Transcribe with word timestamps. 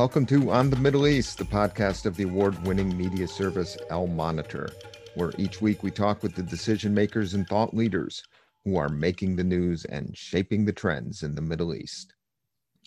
Welcome 0.00 0.24
to 0.28 0.50
On 0.50 0.70
the 0.70 0.76
Middle 0.76 1.06
East, 1.06 1.36
the 1.36 1.44
podcast 1.44 2.06
of 2.06 2.16
the 2.16 2.22
award 2.22 2.66
winning 2.66 2.96
media 2.96 3.28
service 3.28 3.76
Al 3.90 4.06
Monitor, 4.06 4.70
where 5.14 5.34
each 5.36 5.60
week 5.60 5.82
we 5.82 5.90
talk 5.90 6.22
with 6.22 6.34
the 6.34 6.42
decision 6.42 6.94
makers 6.94 7.34
and 7.34 7.46
thought 7.46 7.74
leaders 7.74 8.22
who 8.64 8.78
are 8.78 8.88
making 8.88 9.36
the 9.36 9.44
news 9.44 9.84
and 9.84 10.16
shaping 10.16 10.64
the 10.64 10.72
trends 10.72 11.22
in 11.22 11.34
the 11.34 11.42
Middle 11.42 11.74
East. 11.74 12.14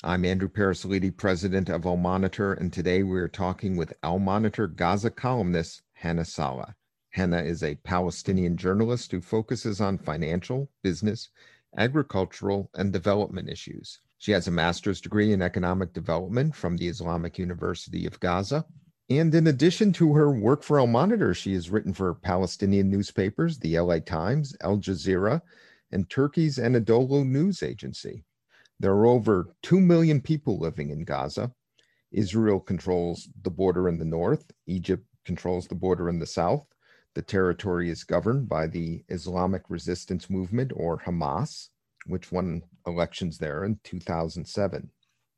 I'm 0.03 0.25
Andrew 0.25 0.49
Parasiliti, 0.49 1.15
president 1.15 1.69
of 1.69 1.85
Al 1.85 1.97
Monitor, 1.97 2.53
and 2.53 2.73
today 2.73 3.03
we 3.03 3.19
are 3.19 3.27
talking 3.27 3.77
with 3.77 3.93
Al 4.01 4.17
Monitor 4.17 4.65
Gaza 4.65 5.11
columnist 5.11 5.83
Hana 5.93 6.25
Salah. 6.25 6.73
Hana 7.11 7.43
is 7.43 7.61
a 7.61 7.75
Palestinian 7.75 8.57
journalist 8.57 9.11
who 9.11 9.21
focuses 9.21 9.79
on 9.79 9.99
financial, 9.99 10.71
business, 10.81 11.29
agricultural, 11.77 12.71
and 12.73 12.91
development 12.91 13.51
issues. 13.51 13.99
She 14.23 14.31
has 14.31 14.47
a 14.47 14.51
master's 14.51 15.01
degree 15.01 15.33
in 15.33 15.41
economic 15.41 15.91
development 15.91 16.55
from 16.55 16.77
the 16.77 16.87
Islamic 16.87 17.37
University 17.37 18.05
of 18.05 18.21
Gaza. 18.21 18.65
And 19.09 19.35
in 19.35 19.47
addition 19.47 19.91
to 19.93 20.13
her 20.13 20.31
work 20.31 20.63
for 20.63 20.79
Al 20.79 20.87
Monitor, 20.87 21.33
she 21.33 21.53
has 21.55 21.69
written 21.69 21.91
for 21.91 22.13
Palestinian 22.13 22.89
newspapers, 22.89 23.59
the 23.59 23.77
LA 23.77 23.99
Times, 23.99 24.55
Al 24.61 24.77
Jazeera, 24.77 25.41
and 25.91 26.09
Turkey's 26.09 26.57
Anadolu 26.57 27.25
News 27.25 27.61
Agency. 27.61 28.23
There 28.79 28.93
are 28.93 29.07
over 29.07 29.53
2 29.61 29.81
million 29.81 30.21
people 30.21 30.57
living 30.57 30.91
in 30.91 31.03
Gaza. 31.03 31.51
Israel 32.13 32.61
controls 32.61 33.27
the 33.41 33.51
border 33.51 33.89
in 33.89 33.97
the 33.97 34.05
north, 34.05 34.49
Egypt 34.67 35.05
controls 35.25 35.67
the 35.67 35.75
border 35.75 36.07
in 36.07 36.19
the 36.19 36.25
south. 36.25 36.65
The 37.13 37.23
territory 37.23 37.89
is 37.89 38.05
governed 38.05 38.47
by 38.47 38.67
the 38.67 39.03
Islamic 39.09 39.63
Resistance 39.67 40.29
Movement, 40.29 40.71
or 40.77 40.99
Hamas 40.99 41.71
which 42.05 42.31
won 42.31 42.61
elections 42.85 43.37
there 43.37 43.63
in 43.63 43.79
2007. 43.83 44.89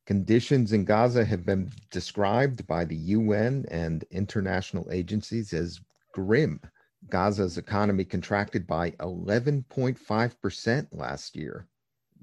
Conditions 0.05 0.71
in 0.71 0.85
Gaza 0.85 1.25
have 1.25 1.45
been 1.45 1.71
described 1.89 2.67
by 2.67 2.85
the 2.85 2.95
UN 2.95 3.65
and 3.69 4.03
international 4.11 4.87
agencies 4.91 5.51
as 5.51 5.79
grim. 6.13 6.61
Gaza's 7.09 7.57
economy 7.57 8.05
contracted 8.05 8.67
by 8.67 8.91
11.5% 8.91 10.87
last 10.91 11.35
year. 11.35 11.67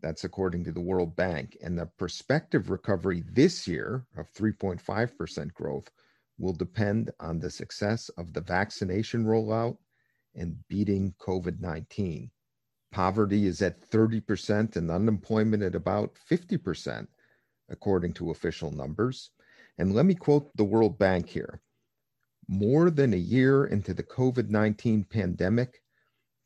That's 0.00 0.24
according 0.24 0.64
to 0.64 0.72
the 0.72 0.80
World 0.80 1.14
Bank. 1.16 1.56
And 1.62 1.78
the 1.78 1.86
prospective 1.86 2.70
recovery 2.70 3.24
this 3.32 3.66
year 3.68 4.06
of 4.16 4.32
3.5% 4.32 5.52
growth 5.52 5.90
will 6.38 6.52
depend 6.52 7.10
on 7.20 7.38
the 7.38 7.50
success 7.50 8.08
of 8.10 8.32
the 8.32 8.40
vaccination 8.40 9.24
rollout 9.24 9.76
and 10.34 10.56
beating 10.68 11.14
COVID 11.20 11.60
19. 11.60 12.30
Poverty 12.92 13.46
is 13.46 13.62
at 13.62 13.80
30% 13.90 14.76
and 14.76 14.90
unemployment 14.90 15.62
at 15.62 15.74
about 15.74 16.14
50%, 16.30 17.08
according 17.70 18.12
to 18.14 18.30
official 18.30 18.70
numbers. 18.70 19.30
And 19.78 19.94
let 19.94 20.06
me 20.06 20.14
quote 20.14 20.54
the 20.56 20.64
World 20.64 20.98
Bank 20.98 21.28
here. 21.28 21.60
More 22.48 22.90
than 22.90 23.14
a 23.14 23.16
year 23.16 23.64
into 23.64 23.94
the 23.94 24.02
COVID 24.02 24.50
19 24.50 25.04
pandemic, 25.04 25.82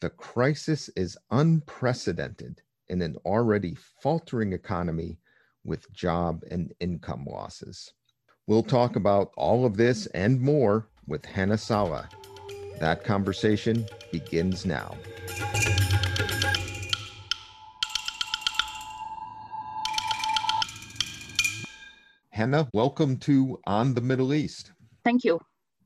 the 0.01 0.11
crisis 0.11 0.89
is 0.91 1.19
unprecedented 1.31 2.63
in 2.89 3.03
an 3.03 3.17
already 3.25 3.77
faltering 4.01 4.53
economy 4.53 5.19
with 5.65 5.93
job 5.93 6.45
and 6.51 6.73
income 6.79 7.27
losses. 7.29 7.93
We'll 8.47 8.63
talk 8.63 8.95
about 8.95 9.33
all 9.37 9.67
of 9.67 9.77
this 9.77 10.07
and 10.07 10.41
more 10.41 10.89
with 11.09 11.25
Hana 11.25 11.59
Salah. 11.59 12.09
That 12.79 13.05
conversation 13.05 13.87
begins 14.13 14.65
now. 14.65 14.97
Hana, 22.37 22.69
welcome 22.75 23.17
to 23.21 23.59
On 23.67 23.95
the 23.95 24.03
Middle 24.03 24.35
East. 24.35 24.73
Thank 25.05 25.25
you. 25.25 25.41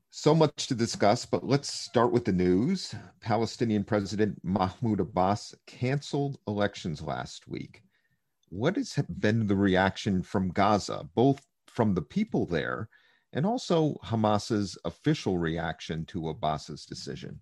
So 0.09 0.35
much 0.35 0.67
to 0.67 0.75
discuss, 0.75 1.25
but 1.25 1.47
let's 1.47 1.71
start 1.71 2.11
with 2.11 2.25
the 2.25 2.33
news. 2.33 2.93
Palestinian 3.21 3.85
President 3.85 4.37
Mahmoud 4.43 4.99
Abbas 4.99 5.55
canceled 5.65 6.39
elections 6.49 7.01
last 7.01 7.47
week. 7.47 7.83
What 8.49 8.75
has 8.75 8.99
been 9.17 9.47
the 9.47 9.55
reaction 9.55 10.21
from 10.21 10.51
Gaza, 10.51 11.07
both 11.15 11.39
from 11.67 11.93
the 11.93 12.01
people 12.01 12.45
there 12.45 12.89
and 13.31 13.45
also 13.45 13.95
Hamas's 14.03 14.77
official 14.83 15.37
reaction 15.37 16.03
to 16.07 16.27
Abbas's 16.27 16.85
decision? 16.85 17.39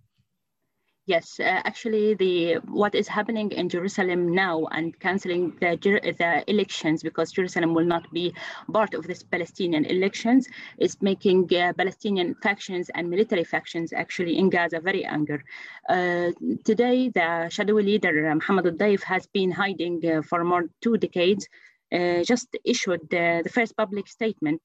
Yes, 1.10 1.40
uh, 1.40 1.62
actually, 1.66 2.14
the 2.14 2.60
what 2.82 2.94
is 2.94 3.08
happening 3.08 3.50
in 3.52 3.68
Jerusalem 3.68 4.22
now 4.36 4.68
and 4.78 4.88
canceling 5.00 5.44
the 5.60 5.72
the 6.22 6.32
elections 6.54 7.02
because 7.02 7.32
Jerusalem 7.32 7.74
will 7.74 7.90
not 7.96 8.06
be 8.14 8.26
part 8.72 8.94
of 8.94 9.08
this 9.08 9.24
Palestinian 9.24 9.86
elections 9.86 10.48
is 10.78 11.02
making 11.02 11.40
uh, 11.56 11.74
Palestinian 11.82 12.36
factions 12.46 12.92
and 12.94 13.10
military 13.10 13.44
factions 13.44 13.92
actually 13.92 14.38
in 14.38 14.52
Gaza 14.52 14.80
very 14.90 15.04
angry. 15.04 15.42
Uh, 15.96 16.30
today, 16.64 17.10
the 17.10 17.50
shadowy 17.50 17.84
leader 17.92 18.14
uh, 18.30 18.36
Mohammed 18.36 18.68
al-Daif 18.68 19.02
has 19.02 19.26
been 19.38 19.52
hiding 19.64 19.96
uh, 20.06 20.22
for 20.22 20.44
more 20.44 20.66
two 20.84 20.96
decades. 20.98 21.50
Uh, 21.92 22.22
just 22.32 22.56
issued 22.64 23.02
the 23.10 23.50
first 23.56 23.76
public 23.76 24.08
statement 24.08 24.62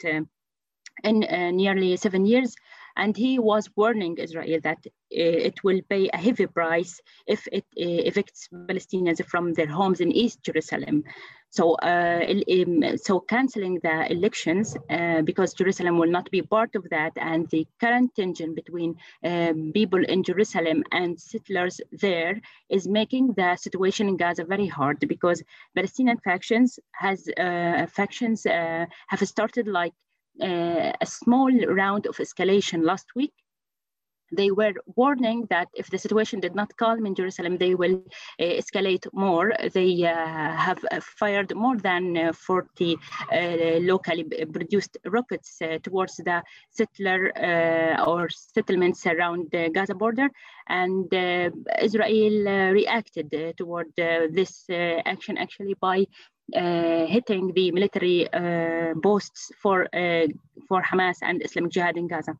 in 1.05 1.16
nearly 1.62 1.97
seven 1.97 2.26
years 2.26 2.55
and 2.97 3.16
he 3.16 3.38
was 3.38 3.69
warning 3.77 4.16
Israel 4.19 4.60
that 4.62 4.78
uh, 4.87 4.91
it 5.49 5.62
will 5.65 5.81
pay 5.88 6.09
a 6.12 6.16
heavy 6.16 6.47
price 6.47 7.00
if 7.27 7.47
it 7.53 7.65
uh, 7.78 8.03
evicts 8.10 8.49
Palestinians 8.53 9.25
from 9.27 9.53
their 9.55 9.66
homes 9.66 10.00
in 10.00 10.12
East 10.12 10.43
Jerusalem. 10.43 11.05
So, 11.50 11.75
uh, 11.75 12.19
so 12.97 13.21
canceling 13.21 13.78
the 13.81 14.10
elections 14.10 14.77
uh, 14.91 15.22
because 15.22 15.55
Jerusalem 15.55 15.99
will 15.99 16.10
not 16.10 16.28
be 16.32 16.43
part 16.43 16.75
of 16.75 16.84
that, 16.91 17.12
and 17.16 17.49
the 17.50 17.65
current 17.81 18.12
tension 18.16 18.56
between 18.56 18.97
um, 19.22 19.71
people 19.72 20.05
in 20.05 20.25
Jerusalem 20.25 20.82
and 20.91 21.21
settlers 21.21 21.81
there 21.93 22.41
is 22.71 22.88
making 22.88 23.34
the 23.37 23.55
situation 23.55 24.09
in 24.09 24.16
Gaza 24.16 24.44
very 24.44 24.66
hard 24.66 24.99
because 25.06 25.44
Palestinian 25.76 26.19
factions 26.19 26.81
has 26.93 27.28
uh, 27.38 27.87
factions 27.87 28.43
have 28.43 29.22
started 29.22 29.69
like 29.69 29.93
a 30.41 31.06
small 31.06 31.50
round 31.67 32.06
of 32.06 32.17
escalation 32.17 32.84
last 32.84 33.06
week. 33.15 33.33
They 34.33 34.50
were 34.50 34.75
warning 34.97 35.47
that 35.50 35.69
if 35.75 35.91
the 35.91 35.99
situation 35.99 36.41
did 36.41 36.55
not 36.55 36.77
calm 36.77 37.06
in 37.06 37.15
Jerusalem, 37.15 37.59
they 37.59 37.75
will 37.75 38.03
uh, 38.41 38.43
escalate 38.43 39.06
more. 39.12 39.53
They 39.73 40.05
uh, 40.05 40.56
have 40.56 40.84
uh, 40.91 41.00
fired 41.00 41.55
more 41.55 41.77
than 41.77 42.17
uh, 42.17 42.33
40 42.33 42.97
uh, 43.33 43.37
locally 43.83 44.25
produced 44.25 44.97
rockets 45.06 45.61
towards 45.83 46.17
the 46.17 46.43
settler 46.71 47.33
or 48.06 48.28
settlements 48.31 49.06
around 49.06 49.49
the 49.53 49.71
Gaza 49.71 49.94
border. 49.94 50.28
And 50.69 51.12
Israel 51.81 52.73
reacted 52.73 53.55
toward 53.56 53.93
this 53.97 54.65
action 54.71 55.37
actually 55.39 55.75
by 55.75 55.99
uh, 56.00 56.05
hitting 56.53 57.53
the 57.55 57.71
military 57.72 58.32
uh, 58.32 58.94
posts 59.03 59.50
for 59.62 59.84
uh, 59.94 60.27
for 60.69 60.82
Hamas 60.82 61.19
and 61.22 61.43
Islamic 61.44 61.72
Jihad 61.72 61.97
in 61.97 62.06
Gaza. 62.09 62.37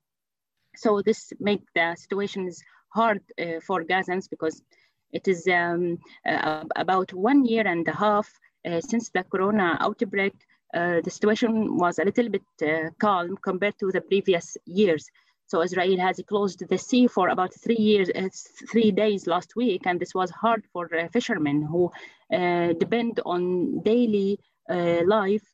So 0.77 1.03
this 1.03 1.33
make 1.41 1.63
the 1.75 1.95
situations 1.97 2.63
hard 2.95 3.21
uh, 3.41 3.61
for 3.67 3.85
Gazans 3.85 4.29
because 4.29 4.63
it 5.13 5.29
is 5.29 5.47
um, 5.47 5.99
uh, 6.27 6.65
about 6.77 7.13
one 7.13 7.45
year 7.45 7.67
and 7.67 7.87
a 7.89 7.93
half 7.93 8.29
uh, 8.67 8.81
since 8.81 9.11
the 9.11 9.25
Corona 9.25 9.77
outbreak. 9.81 10.35
the 11.07 11.11
situation 11.11 11.53
was 11.79 11.99
a 11.99 12.05
little 12.05 12.29
bit 12.29 12.49
calm 12.99 13.37
compared 13.49 13.77
to 13.79 13.93
the 13.93 14.01
previous 14.01 14.57
years. 14.67 15.05
So 15.55 15.63
Israel 15.63 16.01
has 16.01 16.21
closed 16.27 16.69
the 16.69 16.79
sea 16.79 17.07
for 17.07 17.29
about 17.29 17.55
three 17.55 17.77
years, 17.79 18.11
uh, 18.13 18.29
three 18.73 18.91
days 18.91 19.29
last 19.29 19.55
week, 19.55 19.83
and 19.87 20.01
this 20.01 20.13
was 20.13 20.29
hard 20.29 20.65
for 20.73 20.93
uh, 20.93 21.07
fishermen 21.13 21.63
who 21.63 21.93
uh, 22.33 22.73
depend 22.73 23.21
on 23.25 23.81
daily 23.83 24.41
uh, 24.69 25.03
life 25.07 25.45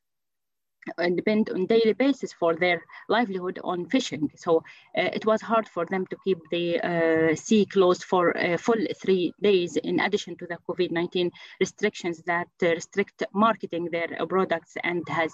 and 0.96 1.18
depend 1.18 1.50
on 1.50 1.66
daily 1.66 1.92
basis 1.92 2.32
for 2.32 2.56
their 2.56 2.82
livelihood 3.10 3.60
on 3.62 3.84
fishing. 3.84 4.30
So 4.36 4.64
uh, 4.96 5.10
it 5.18 5.26
was 5.26 5.42
hard 5.42 5.68
for 5.68 5.84
them 5.84 6.06
to 6.06 6.16
keep 6.24 6.38
the 6.50 6.80
uh, 6.80 7.34
sea 7.34 7.66
closed 7.66 8.04
for 8.04 8.30
a 8.30 8.56
full 8.56 8.82
three 9.02 9.34
days, 9.42 9.76
in 9.76 10.00
addition 10.00 10.34
to 10.38 10.46
the 10.46 10.56
COVID-19 10.66 11.30
restrictions 11.60 12.22
that 12.24 12.48
uh, 12.62 12.68
restrict 12.68 13.22
marketing 13.34 13.90
their 13.92 14.08
products 14.26 14.78
and 14.82 15.06
has 15.10 15.32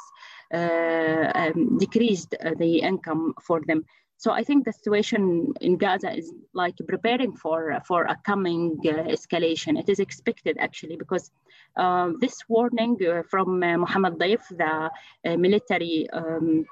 um, 0.53 1.79
decreased 1.79 2.35
the 2.59 2.81
income 2.81 3.35
for 3.41 3.61
them. 3.65 3.85
So 4.19 4.33
I 4.33 4.43
think 4.45 4.65
the 4.65 4.73
situation 4.73 5.53
in 5.61 5.77
Gaza 5.77 6.11
is 6.17 6.33
like 6.55 6.77
preparing 6.89 7.37
for 7.37 7.79
for 7.87 8.05
a 8.05 8.17
coming 8.25 8.79
uh, 8.85 9.05
escalation. 9.17 9.79
It 9.79 9.89
is 9.89 10.01
expected 10.01 10.57
actually 10.59 10.97
because 10.97 11.31
um, 11.77 12.17
this 12.21 12.37
warning 12.49 12.97
uh, 13.07 13.23
from 13.31 13.63
uh, 13.63 13.77
Mohammed 13.77 14.15
Daif, 14.19 14.43
the 14.49 14.91
uh, 15.31 15.37
military 15.37 16.09
um, 16.13 16.65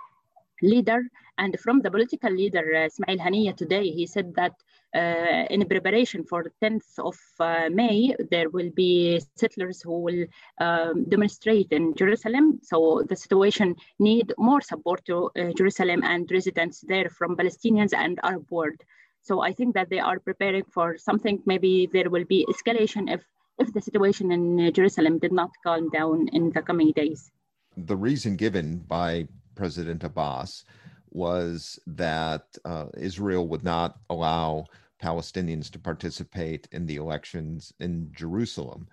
leader, 0.62 1.02
and 1.36 1.58
from 1.60 1.80
the 1.82 1.90
political 1.90 2.32
leader 2.32 2.64
uh, 2.74 2.86
Ismail 2.86 3.18
Haniya 3.18 3.56
today, 3.56 3.90
he 3.90 4.06
said 4.06 4.34
that 4.36 4.52
uh, 4.94 5.44
in 5.50 5.66
preparation 5.66 6.24
for 6.24 6.44
the 6.44 6.52
10th 6.62 6.98
of 6.98 7.18
uh, 7.40 7.68
May, 7.70 8.14
there 8.30 8.48
will 8.50 8.70
be 8.70 9.20
settlers 9.36 9.82
who 9.82 10.00
will 10.00 10.26
um, 10.60 11.04
demonstrate 11.08 11.68
in 11.72 11.94
Jerusalem. 11.94 12.60
So 12.62 13.04
the 13.08 13.16
situation 13.16 13.74
need 13.98 14.32
more 14.38 14.60
support 14.60 15.04
to 15.06 15.30
uh, 15.36 15.52
Jerusalem 15.56 16.02
and 16.04 16.30
residents 16.30 16.80
there 16.80 17.08
from 17.10 17.36
Palestinians 17.36 17.92
and 17.92 18.20
Arab 18.22 18.46
world. 18.50 18.80
So 19.22 19.40
I 19.40 19.52
think 19.52 19.74
that 19.74 19.90
they 19.90 19.98
are 19.98 20.18
preparing 20.18 20.64
for 20.64 20.96
something. 20.98 21.42
Maybe 21.46 21.88
there 21.92 22.10
will 22.10 22.24
be 22.24 22.46
escalation 22.48 23.12
if 23.12 23.22
if 23.58 23.72
the 23.72 23.80
situation 23.80 24.32
in 24.32 24.72
Jerusalem 24.72 25.18
did 25.18 25.32
not 25.32 25.50
calm 25.62 25.88
down 25.90 26.28
in 26.32 26.50
the 26.50 26.60
coming 26.60 26.90
days. 26.90 27.30
The 27.76 27.96
reason 27.96 28.34
given 28.36 28.78
by 28.78 29.28
President 29.54 30.02
Abbas 30.02 30.64
was 31.10 31.78
that 31.86 32.44
uh, 32.64 32.86
Israel 32.96 33.46
would 33.46 33.62
not 33.62 33.98
allow 34.10 34.66
Palestinians 35.04 35.70
to 35.70 35.78
participate 35.78 36.66
in 36.72 36.86
the 36.86 36.96
elections 36.96 37.74
in 37.78 38.10
Jerusalem. 38.12 38.88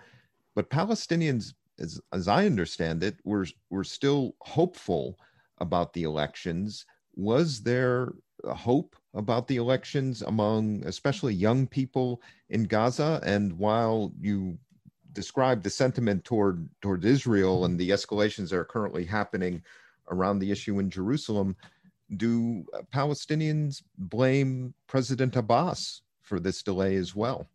But 0.56 0.70
Palestinians, 0.70 1.54
as, 1.80 2.02
as 2.12 2.28
I 2.28 2.46
understand 2.46 3.02
it, 3.02 3.16
were, 3.24 3.48
were 3.70 3.86
still 3.86 4.36
hopeful 4.42 5.18
about 5.60 5.94
the 5.94 6.04
elections. 6.04 6.86
Was 7.16 7.62
there 7.62 8.14
hope 8.44 8.96
about 9.14 9.48
the 9.48 9.56
elections 9.56 10.22
among 10.22 10.84
especially 10.86 11.34
young 11.34 11.66
people 11.66 12.22
in 12.50 12.64
Gaza? 12.66 13.22
And 13.24 13.58
while 13.58 14.12
you 14.20 14.58
described 15.14 15.64
the 15.64 15.70
sentiment 15.70 16.26
toward 16.26 16.68
toward 16.82 17.06
Israel 17.06 17.66
and 17.66 17.80
the 17.80 17.90
escalations 17.90 18.50
that 18.50 18.58
are 18.58 18.66
currently 18.66 19.06
happening 19.06 19.62
around 20.10 20.40
the 20.40 20.52
issue 20.52 20.80
in 20.80 20.90
Jerusalem, 20.90 21.56
do 22.18 22.66
Palestinians 22.94 23.84
blame 23.98 24.74
President 24.88 25.36
Abbas 25.36 26.02
for 26.22 26.40
this 26.40 26.62
delay 26.64 26.96
as 26.96 27.16
well? 27.16 27.48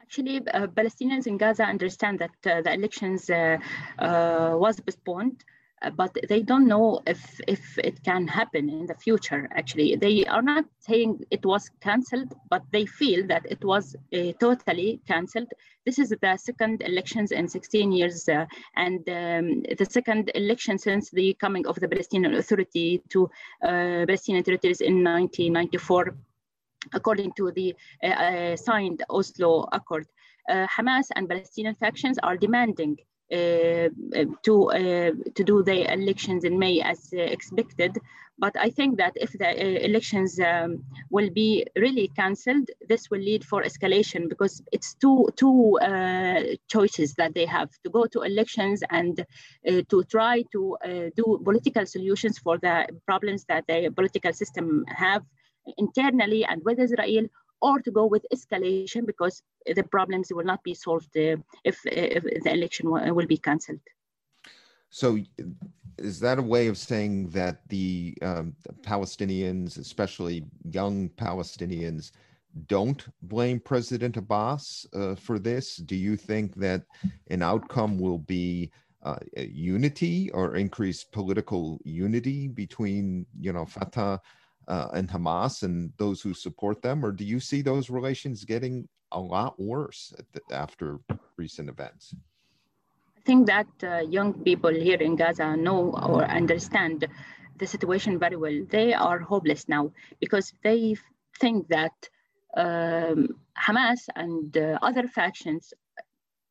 Actually, 0.00 0.38
uh, 0.48 0.66
Palestinians 0.68 1.26
in 1.26 1.36
Gaza 1.36 1.64
understand 1.64 2.18
that 2.18 2.30
uh, 2.46 2.62
the 2.62 2.72
elections 2.72 3.28
uh, 3.28 3.58
uh 3.98 4.52
was 4.56 4.80
postponed 4.80 5.44
uh, 5.44 5.67
but 5.96 6.16
they 6.28 6.42
don't 6.42 6.66
know 6.66 7.00
if 7.06 7.40
if 7.46 7.78
it 7.78 8.02
can 8.02 8.26
happen 8.26 8.68
in 8.68 8.86
the 8.86 8.94
future 8.94 9.48
actually. 9.52 9.96
They 9.96 10.24
are 10.24 10.42
not 10.42 10.64
saying 10.80 11.24
it 11.30 11.44
was 11.44 11.70
cancelled 11.80 12.34
but 12.50 12.62
they 12.72 12.86
feel 12.86 13.26
that 13.28 13.46
it 13.46 13.64
was 13.64 13.96
uh, 14.12 14.32
totally 14.40 15.00
cancelled. 15.06 15.52
This 15.86 15.98
is 15.98 16.10
the 16.10 16.36
second 16.36 16.82
elections 16.82 17.32
in 17.32 17.48
16 17.48 17.92
years 17.92 18.28
uh, 18.28 18.46
and 18.76 19.08
um, 19.08 19.62
the 19.78 19.86
second 19.88 20.30
election 20.34 20.78
since 20.78 21.10
the 21.10 21.34
coming 21.34 21.66
of 21.66 21.76
the 21.76 21.88
palestinian 21.88 22.34
authority 22.34 23.02
to 23.10 23.30
uh, 23.64 24.04
palestinian 24.06 24.44
territories 24.44 24.80
in 24.80 25.04
1994 25.04 26.14
according 26.94 27.32
to 27.32 27.52
the 27.52 27.74
uh, 28.02 28.06
uh, 28.06 28.56
signed 28.56 29.02
oslo 29.10 29.68
accord. 29.72 30.06
Hamas 30.50 31.08
and 31.14 31.28
palestinian 31.28 31.74
factions 31.74 32.16
are 32.22 32.36
demanding 32.36 32.96
uh, 32.98 33.04
to 33.30 34.70
uh, 34.70 35.10
to 35.34 35.44
do 35.44 35.62
the 35.62 35.92
elections 35.92 36.44
in 36.44 36.58
May 36.58 36.80
as 36.80 37.10
uh, 37.12 37.20
expected. 37.20 37.98
But 38.40 38.56
I 38.56 38.70
think 38.70 38.98
that 38.98 39.14
if 39.16 39.32
the 39.32 39.84
elections 39.84 40.38
um, 40.38 40.84
will 41.10 41.28
be 41.28 41.66
really 41.76 42.08
cancelled, 42.14 42.70
this 42.88 43.10
will 43.10 43.18
lead 43.20 43.44
for 43.44 43.64
escalation 43.64 44.28
because 44.28 44.62
it's 44.70 44.94
two 44.94 45.28
two 45.34 45.76
choices 46.68 47.14
that 47.14 47.34
they 47.34 47.46
have 47.46 47.70
to 47.82 47.90
go 47.90 48.06
to 48.06 48.22
elections 48.22 48.84
and 48.90 49.26
to 49.66 50.04
try 50.04 50.44
to 50.52 50.76
do 51.16 51.40
political 51.44 51.84
solutions 51.84 52.38
for 52.38 52.58
the 52.58 52.86
problems 53.06 53.44
that 53.46 53.64
the 53.66 53.90
political 53.90 54.32
system 54.32 54.84
have 54.86 55.24
internally 55.76 56.44
and 56.44 56.62
with 56.64 56.78
Israel, 56.78 57.26
or 57.60 57.80
to 57.80 57.90
go 57.90 58.06
with 58.06 58.24
escalation 58.32 59.04
because 59.04 59.42
the 59.74 59.82
problems 59.82 60.32
will 60.32 60.44
not 60.44 60.62
be 60.62 60.74
solved 60.74 61.16
uh, 61.16 61.36
if, 61.64 61.80
if, 61.84 62.22
the 62.44 62.52
election 62.52 62.90
will 62.90 63.26
be 63.26 63.36
cancelled. 63.36 63.80
So, 64.90 65.18
is 65.98 66.20
that 66.20 66.38
a 66.38 66.42
way 66.42 66.68
of 66.68 66.78
saying 66.78 67.28
that 67.30 67.68
the, 67.68 68.16
um, 68.22 68.54
Palestinians, 68.82 69.78
especially 69.78 70.44
young 70.70 71.10
Palestinians, 71.10 72.12
don't 72.66 73.06
blame 73.22 73.60
President 73.60 74.16
Abbas 74.16 74.86
uh, 74.94 75.14
for 75.14 75.38
this? 75.38 75.76
Do 75.76 75.96
you 75.96 76.16
think 76.16 76.54
that 76.56 76.84
an 77.28 77.42
outcome 77.42 77.98
will 77.98 78.18
be 78.18 78.70
uh, 79.02 79.16
unity 79.36 80.30
or 80.30 80.56
increased 80.56 81.12
political 81.12 81.78
unity 81.84 82.48
between, 82.48 83.26
you 83.38 83.52
know, 83.52 83.64
Fatah 83.64 84.20
uh, 84.66 84.88
and 84.92 85.08
Hamas 85.08 85.62
and 85.62 85.92
those 85.98 86.20
who 86.20 86.34
support 86.34 86.82
them, 86.82 87.04
or 87.04 87.12
do 87.12 87.24
you 87.24 87.40
see 87.40 87.62
those 87.62 87.90
relations 87.90 88.44
getting 88.44 88.88
a 89.12 89.20
lot 89.20 89.58
worse 89.58 90.12
after 90.50 90.98
recent 91.36 91.68
events? 91.68 92.14
I 93.16 93.20
think 93.22 93.46
that 93.46 93.66
uh, 93.82 93.98
young 94.00 94.32
people 94.34 94.72
here 94.72 94.96
in 94.96 95.16
Gaza 95.16 95.56
know 95.56 95.90
or 95.90 96.24
understand 96.24 97.06
the 97.58 97.66
situation 97.66 98.18
very 98.18 98.36
well. 98.36 98.64
They 98.70 98.94
are 98.94 99.18
hopeless 99.18 99.68
now 99.68 99.92
because 100.20 100.52
they 100.62 100.96
think 101.40 101.68
that 101.68 101.92
um, 102.56 103.36
Hamas 103.56 104.08
and 104.16 104.56
uh, 104.56 104.78
other 104.82 105.06
factions 105.06 105.74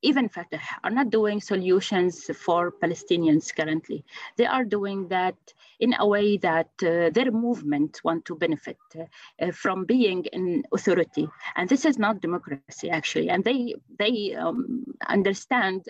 even 0.02 0.30
Fatah 0.30 0.62
are 0.84 0.92
not 0.92 1.10
doing 1.10 1.42
solutions 1.42 2.30
for 2.36 2.72
Palestinians 2.72 3.54
currently. 3.56 4.04
They 4.38 4.46
are 4.46 4.64
doing 4.64 5.08
that 5.08 5.36
in 5.80 5.96
a 5.98 6.08
way 6.08 6.38
that 6.38 6.70
uh, 6.84 7.10
their 7.10 7.32
movement 7.32 8.02
want 8.04 8.26
to 8.26 8.36
benefit 8.36 8.78
uh, 8.96 9.52
from 9.52 9.86
being 9.86 10.26
in 10.26 10.64
authority, 10.74 11.28
and 11.56 11.68
this 11.68 11.86
is 11.86 11.98
not 11.98 12.22
democracy 12.22 12.90
actually. 12.90 13.30
And 13.30 13.44
they 13.44 13.76
they 13.98 14.36
um, 14.36 14.86
understand 15.08 15.90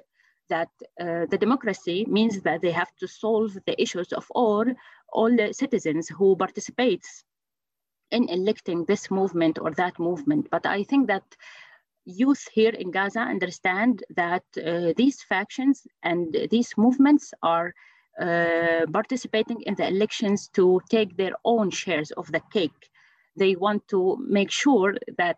that 0.50 0.70
uh, 1.00 1.26
the 1.30 1.38
democracy 1.38 2.06
means 2.08 2.42
that 2.42 2.62
they 2.62 2.72
have 2.72 2.96
to 2.98 3.08
solve 3.08 3.58
the 3.66 3.82
issues 3.82 4.14
of 4.14 4.26
all 4.32 4.66
all 5.12 5.36
the 5.36 5.54
citizens 5.54 6.10
who 6.10 6.36
participates 6.36 7.24
in 8.12 8.30
electing 8.30 8.86
this 8.86 9.12
movement 9.12 9.60
or 9.60 9.72
that 9.72 10.00
movement. 10.00 10.48
But 10.50 10.66
I 10.66 10.84
think 10.84 11.08
that 11.08 11.24
youth 12.08 12.48
here 12.54 12.72
in 12.72 12.90
Gaza 12.92 13.20
understand 13.20 14.04
that 14.16 14.44
uh, 14.58 14.94
these 14.96 15.22
factions 15.24 15.86
and 16.04 16.36
these 16.50 16.72
movements 16.78 17.34
are 17.44 17.74
uh, 18.20 18.86
participating 18.92 19.62
in 19.62 19.76
the 19.76 19.88
elections 19.88 20.48
to 20.56 20.82
take 20.90 21.18
their 21.18 21.34
own 21.46 21.70
shares 21.70 22.12
of 22.12 22.32
the 22.32 22.42
cake. 22.52 22.90
They 23.36 23.56
want 23.56 23.88
to 23.90 24.18
make 24.20 24.50
sure 24.50 24.96
that 25.18 25.38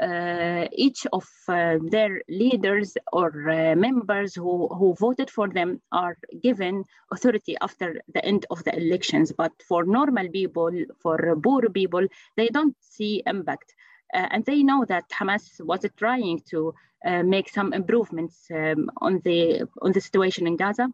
uh, 0.00 0.66
each 0.72 1.06
of 1.12 1.24
uh, 1.48 1.78
their 1.90 2.20
leaders 2.28 2.96
or 3.12 3.28
uh, 3.48 3.74
members 3.76 4.34
who, 4.34 4.68
who 4.68 4.94
voted 4.98 5.30
for 5.30 5.48
them 5.48 5.80
are 5.92 6.18
given 6.42 6.84
authority 7.12 7.56
after 7.60 8.00
the 8.12 8.24
end 8.24 8.44
of 8.50 8.62
the 8.64 8.76
elections. 8.76 9.32
But 9.32 9.52
for 9.66 9.84
normal 9.84 10.28
people, 10.28 10.70
for 11.00 11.38
poor 11.42 11.70
people, 11.70 12.06
they 12.36 12.48
don't 12.48 12.76
see 12.80 13.22
impact. 13.26 13.74
Uh, 14.14 14.28
and 14.30 14.44
they 14.44 14.62
know 14.62 14.84
that 14.84 15.04
Hamas 15.10 15.60
was 15.60 15.84
trying 15.96 16.40
to 16.50 16.74
uh, 17.04 17.22
make 17.22 17.48
some 17.48 17.72
improvements 17.72 18.46
um, 18.50 18.90
on 18.98 19.20
the 19.24 19.68
on 19.82 19.92
the 19.92 20.00
situation 20.00 20.46
in 20.46 20.56
Gaza 20.56 20.88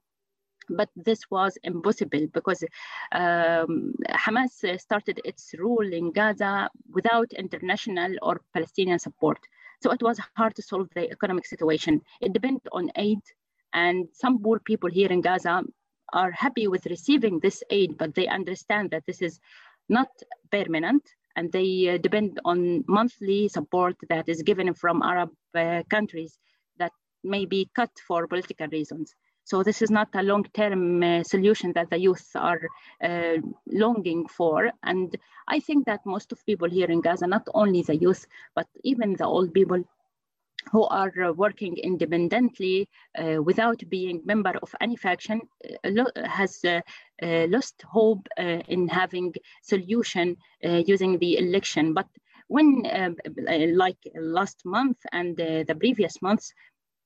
but 0.68 0.88
this 0.96 1.30
was 1.30 1.58
impossible 1.62 2.26
because 2.32 2.64
um, 3.12 3.94
Hamas 4.10 4.80
started 4.80 5.20
its 5.24 5.54
rule 5.58 5.92
in 5.92 6.12
Gaza 6.12 6.70
without 6.92 7.32
international 7.32 8.16
or 8.22 8.40
Palestinian 8.54 8.98
support. 8.98 9.38
So 9.82 9.90
it 9.90 10.02
was 10.02 10.20
hard 10.36 10.54
to 10.56 10.62
solve 10.62 10.88
the 10.94 11.10
economic 11.10 11.46
situation. 11.46 12.02
It 12.20 12.32
depended 12.32 12.68
on 12.72 12.90
aid, 12.96 13.20
and 13.72 14.08
some 14.12 14.40
poor 14.42 14.60
people 14.60 14.90
here 14.90 15.10
in 15.10 15.20
Gaza 15.20 15.62
are 16.12 16.30
happy 16.30 16.68
with 16.68 16.86
receiving 16.86 17.40
this 17.40 17.62
aid, 17.70 17.96
but 17.98 18.14
they 18.14 18.28
understand 18.28 18.90
that 18.90 19.04
this 19.06 19.22
is 19.22 19.40
not 19.88 20.08
permanent 20.50 21.02
and 21.36 21.52
they 21.52 21.88
uh, 21.88 21.98
depend 21.98 22.40
on 22.44 22.84
monthly 22.88 23.48
support 23.48 23.96
that 24.08 24.28
is 24.28 24.42
given 24.42 24.72
from 24.74 25.02
Arab 25.02 25.30
uh, 25.54 25.82
countries 25.90 26.38
that 26.78 26.92
may 27.24 27.44
be 27.44 27.70
cut 27.74 27.90
for 28.06 28.26
political 28.26 28.66
reasons. 28.68 29.14
So 29.44 29.62
this 29.62 29.82
is 29.82 29.90
not 29.90 30.08
a 30.14 30.22
long-term 30.22 31.02
uh, 31.02 31.22
solution 31.24 31.72
that 31.72 31.90
the 31.90 31.98
youth 31.98 32.30
are 32.36 32.60
uh, 33.02 33.38
longing 33.66 34.28
for. 34.28 34.70
And 34.82 35.16
I 35.48 35.58
think 35.58 35.86
that 35.86 36.06
most 36.06 36.30
of 36.32 36.46
people 36.46 36.70
here 36.70 36.86
in 36.86 37.00
Gaza, 37.00 37.26
not 37.26 37.46
only 37.52 37.82
the 37.82 37.96
youth, 37.96 38.26
but 38.54 38.68
even 38.84 39.14
the 39.14 39.26
old 39.26 39.52
people 39.52 39.82
who 40.70 40.84
are 40.84 41.12
uh, 41.22 41.32
working 41.32 41.76
independently 41.76 42.88
uh, 43.18 43.42
without 43.42 43.82
being 43.88 44.20
member 44.24 44.54
of 44.62 44.74
any 44.80 44.96
faction 44.96 45.40
uh, 45.84 46.04
has 46.24 46.58
uh, 46.64 46.80
uh, 47.22 47.46
lost 47.48 47.82
hope 47.82 48.26
uh, 48.38 48.60
in 48.68 48.88
having 48.88 49.32
solution 49.62 50.36
using 50.62 51.18
the 51.18 51.38
election 51.38 51.92
but 51.92 52.06
when 52.48 52.82
like 53.74 53.98
last 54.14 54.60
month 54.64 54.98
and 55.12 55.36
the 55.36 55.76
previous 55.80 56.20
months 56.22 56.52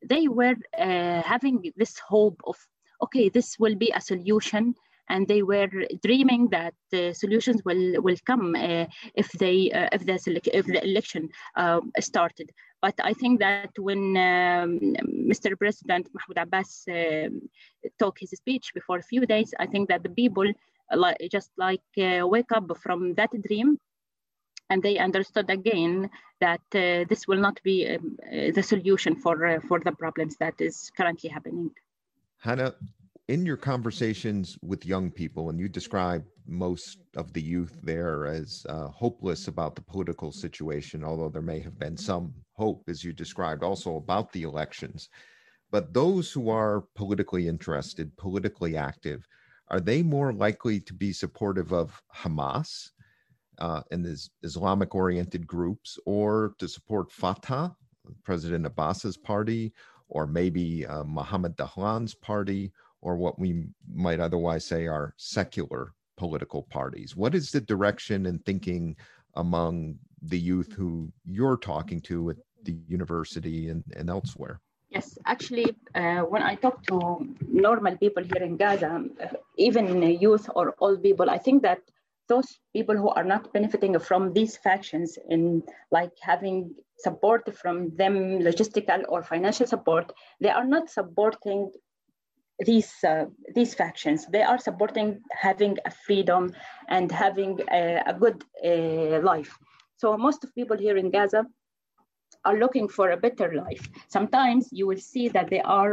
they 0.04 0.28
were 0.28 0.56
having 0.75 1.72
this 1.76 1.98
hope 1.98 2.40
of 2.44 2.56
okay 3.02 3.28
this 3.28 3.56
will 3.58 3.75
be 3.75 3.90
a 3.94 4.00
solution 4.00 4.75
and 5.08 5.28
they 5.28 5.42
were 5.42 5.68
dreaming 6.02 6.48
that 6.48 6.75
the 6.90 7.12
solutions 7.12 7.62
will 7.64 8.02
will 8.02 8.16
come 8.26 8.54
uh, 8.56 8.86
if 9.14 9.30
they 9.32 9.70
uh, 9.70 9.88
if 9.92 10.04
the 10.04 10.14
if 10.52 10.66
the 10.66 10.82
election 10.84 11.28
uh, 11.56 11.80
started. 12.00 12.50
But 12.86 13.00
I 13.02 13.14
think 13.14 13.40
that 13.40 13.72
when 13.78 14.16
um, 14.16 14.78
Mr. 15.32 15.58
President 15.58 16.06
Mahmoud 16.14 16.38
Abbas 16.44 16.84
um, 16.88 17.48
took 17.98 18.16
his 18.20 18.30
speech 18.30 18.72
before 18.74 18.98
a 18.98 19.08
few 19.12 19.26
days, 19.26 19.52
I 19.58 19.66
think 19.66 19.88
that 19.88 20.04
the 20.04 20.08
people 20.22 20.46
just 21.32 21.50
like 21.58 21.88
uh, 21.98 22.24
wake 22.28 22.52
up 22.52 22.70
from 22.78 23.14
that 23.14 23.30
dream 23.48 23.76
and 24.70 24.80
they 24.84 24.98
understood 24.98 25.50
again 25.50 26.08
that 26.40 26.66
uh, 26.76 27.04
this 27.08 27.26
will 27.26 27.40
not 27.40 27.60
be 27.64 27.88
um, 27.88 28.16
uh, 28.22 28.52
the 28.54 28.62
solution 28.62 29.16
for 29.16 29.34
uh, 29.44 29.60
for 29.68 29.80
the 29.80 29.90
problems 29.90 30.36
that 30.36 30.54
is 30.60 30.92
currently 30.96 31.28
happening. 31.28 31.70
Hana, 32.38 32.72
in 33.26 33.44
your 33.44 33.56
conversations 33.56 34.56
with 34.62 34.86
young 34.86 35.10
people, 35.10 35.50
and 35.50 35.58
you 35.58 35.68
describe 35.68 36.24
most 36.46 36.98
of 37.16 37.32
the 37.32 37.42
youth 37.42 37.74
there 37.82 38.26
as 38.26 38.64
uh, 38.68 38.86
hopeless 38.86 39.48
about 39.48 39.74
the 39.74 39.82
political 39.82 40.30
situation, 40.30 41.02
although 41.02 41.28
there 41.28 41.50
may 41.52 41.58
have 41.58 41.78
been 41.80 41.96
some 41.96 42.32
hope, 42.56 42.82
as 42.88 43.04
you 43.04 43.12
described, 43.12 43.62
also 43.62 43.96
about 43.96 44.32
the 44.32 44.42
elections. 44.42 45.08
But 45.70 45.92
those 45.92 46.30
who 46.32 46.48
are 46.48 46.84
politically 46.94 47.48
interested, 47.48 48.16
politically 48.16 48.76
active, 48.76 49.26
are 49.68 49.80
they 49.80 50.02
more 50.02 50.32
likely 50.32 50.80
to 50.80 50.94
be 50.94 51.12
supportive 51.12 51.72
of 51.72 52.00
Hamas 52.14 52.90
uh, 53.58 53.82
and 53.90 54.04
these 54.04 54.30
Islamic 54.42 54.94
oriented 54.94 55.46
groups 55.46 55.98
or 56.06 56.54
to 56.58 56.68
support 56.68 57.10
Fatah, 57.10 57.75
President 58.22 58.64
Abbas's 58.64 59.16
party, 59.16 59.72
or 60.08 60.26
maybe 60.26 60.86
uh, 60.86 61.02
Mohammed 61.02 61.56
Dahlan's 61.56 62.14
party, 62.14 62.72
or 63.00 63.16
what 63.16 63.38
we 63.38 63.64
might 63.92 64.20
otherwise 64.20 64.64
say 64.64 64.86
are 64.86 65.14
secular 65.16 65.94
political 66.16 66.62
parties? 66.62 67.16
What 67.16 67.34
is 67.34 67.50
the 67.50 67.60
direction 67.60 68.26
and 68.26 68.44
thinking 68.44 68.96
among 69.34 69.96
the 70.22 70.38
youth 70.38 70.72
who 70.72 71.12
you're 71.25 71.58
talking 71.58 72.00
to 72.02 72.30
at 72.30 72.36
the 72.66 72.76
university 72.88 73.68
and, 73.70 73.82
and 73.96 74.11
elsewhere? 74.11 74.61
Yes, 74.90 75.18
actually, 75.26 75.75
uh, 75.94 76.20
when 76.32 76.42
I 76.42 76.54
talk 76.54 76.82
to 76.90 76.96
normal 77.49 77.96
people 77.96 78.23
here 78.23 78.42
in 78.42 78.56
Gaza, 78.56 79.04
uh, 79.23 79.26
even 79.56 80.02
youth 80.20 80.49
or 80.54 80.75
old 80.78 81.02
people, 81.02 81.28
I 81.28 81.38
think 81.38 81.62
that 81.62 81.80
those 82.28 82.58
people 82.73 82.96
who 82.96 83.08
are 83.11 83.25
not 83.25 83.52
benefiting 83.52 83.99
from 83.99 84.32
these 84.32 84.56
factions 84.56 85.18
in 85.28 85.62
like 85.90 86.12
having 86.20 86.75
support 86.99 87.54
from 87.56 87.94
them 87.96 88.40
logistical 88.40 89.02
or 89.08 89.23
financial 89.23 89.66
support 89.66 90.12
they 90.40 90.49
are 90.49 90.64
not 90.64 90.88
supporting 90.88 91.70
these 92.64 92.92
uh, 93.04 93.26
these 93.54 93.75
factions 93.75 94.26
they 94.26 94.42
are 94.42 94.58
supporting 94.58 95.20
having 95.30 95.76
a 95.85 95.90
freedom 95.90 96.52
and 96.88 97.12
having 97.12 97.61
a, 97.70 98.02
a 98.06 98.14
good 98.14 98.44
uh, 98.64 99.20
life 99.20 99.58
so 99.96 100.16
most 100.16 100.42
of 100.42 100.54
people 100.54 100.76
here 100.76 100.96
in 100.96 101.11
gaza 101.11 101.44
are 102.46 102.58
looking 102.64 102.88
for 102.96 103.06
a 103.10 103.22
better 103.26 103.48
life. 103.64 103.84
Sometimes 104.16 104.62
you 104.78 104.86
will 104.90 105.02
see 105.12 105.26
that 105.36 105.50
they 105.50 105.62
are 105.80 105.92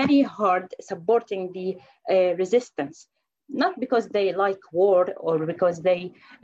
very 0.00 0.22
hard 0.22 0.66
supporting 0.80 1.52
the 1.52 1.68
uh, 2.14 2.34
resistance. 2.36 3.08
Not 3.48 3.78
because 3.78 4.08
they 4.08 4.32
like 4.32 4.58
war 4.72 5.02
or 5.26 5.46
because 5.52 5.76
they 5.88 6.00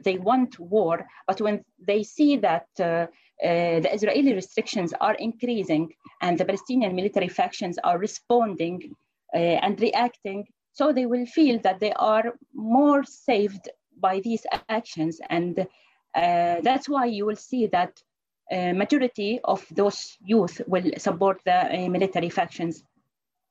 they 0.06 0.16
want 0.18 0.52
war, 0.76 0.96
but 1.26 1.40
when 1.40 1.56
they 1.90 2.00
see 2.16 2.32
that 2.48 2.68
uh, 2.78 2.84
uh, 2.84 3.06
the 3.84 3.90
Israeli 3.92 4.32
restrictions 4.40 4.90
are 5.06 5.16
increasing 5.28 5.84
and 6.24 6.38
the 6.38 6.44
Palestinian 6.44 6.94
military 6.94 7.30
factions 7.40 7.76
are 7.82 7.98
responding 7.98 8.78
uh, 9.34 9.56
and 9.64 9.80
reacting, 9.80 10.46
so 10.78 10.92
they 10.92 11.06
will 11.12 11.26
feel 11.26 11.56
that 11.66 11.80
they 11.80 11.92
are 11.94 12.26
more 12.54 13.02
saved 13.02 13.64
by 14.06 14.20
these 14.20 14.44
actions, 14.68 15.14
and 15.28 15.54
uh, 16.14 16.56
that's 16.68 16.88
why 16.88 17.04
you 17.16 17.26
will 17.26 17.40
see 17.50 17.64
that 17.66 17.92
uh, 18.52 18.72
majority 18.74 19.40
of 19.44 19.64
those 19.70 20.16
youth 20.24 20.60
will 20.66 20.90
support 20.98 21.40
the 21.44 21.58
uh, 21.84 21.88
military 21.88 22.28
factions 22.28 22.84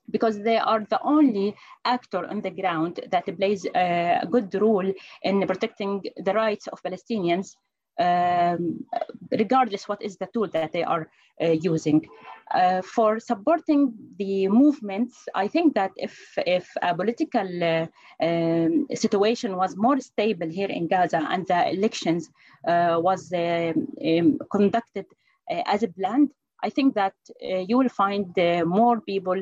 because 0.09 0.39
they 0.39 0.57
are 0.57 0.85
the 0.89 0.99
only 1.03 1.55
actor 1.85 2.25
on 2.27 2.41
the 2.41 2.49
ground 2.49 2.99
that 3.09 3.25
plays 3.37 3.65
a 3.75 4.27
good 4.29 4.53
role 4.55 4.91
in 5.23 5.47
protecting 5.47 6.03
the 6.17 6.33
rights 6.33 6.67
of 6.67 6.81
Palestinians, 6.83 7.55
um, 8.01 8.85
regardless 9.31 9.87
what 9.87 10.01
is 10.01 10.17
the 10.17 10.27
tool 10.33 10.47
that 10.47 10.71
they 10.71 10.83
are 10.83 11.09
uh, 11.41 11.55
using. 11.71 12.07
Uh, 12.53 12.81
for 12.81 13.19
supporting 13.19 13.93
the 14.17 14.47
movements, 14.49 15.15
I 15.33 15.47
think 15.47 15.73
that 15.75 15.91
if, 15.95 16.15
if 16.45 16.67
a 16.81 16.93
political 16.93 17.63
uh, 17.63 17.87
um, 18.21 18.87
situation 18.93 19.55
was 19.55 19.77
more 19.77 19.99
stable 20.01 20.49
here 20.49 20.67
in 20.69 20.87
Gaza 20.87 21.25
and 21.29 21.47
the 21.47 21.69
elections 21.69 22.29
uh, 22.67 22.99
was 23.01 23.31
um, 23.33 23.87
um 24.05 24.39
conducted 24.51 25.05
uh, 25.49 25.63
as 25.65 25.85
planned, 25.97 26.31
I 26.61 26.69
think 26.69 26.93
that 26.95 27.15
uh, 27.41 27.63
you 27.69 27.77
will 27.77 27.89
find 27.89 28.27
more 28.65 28.99
people 28.99 29.41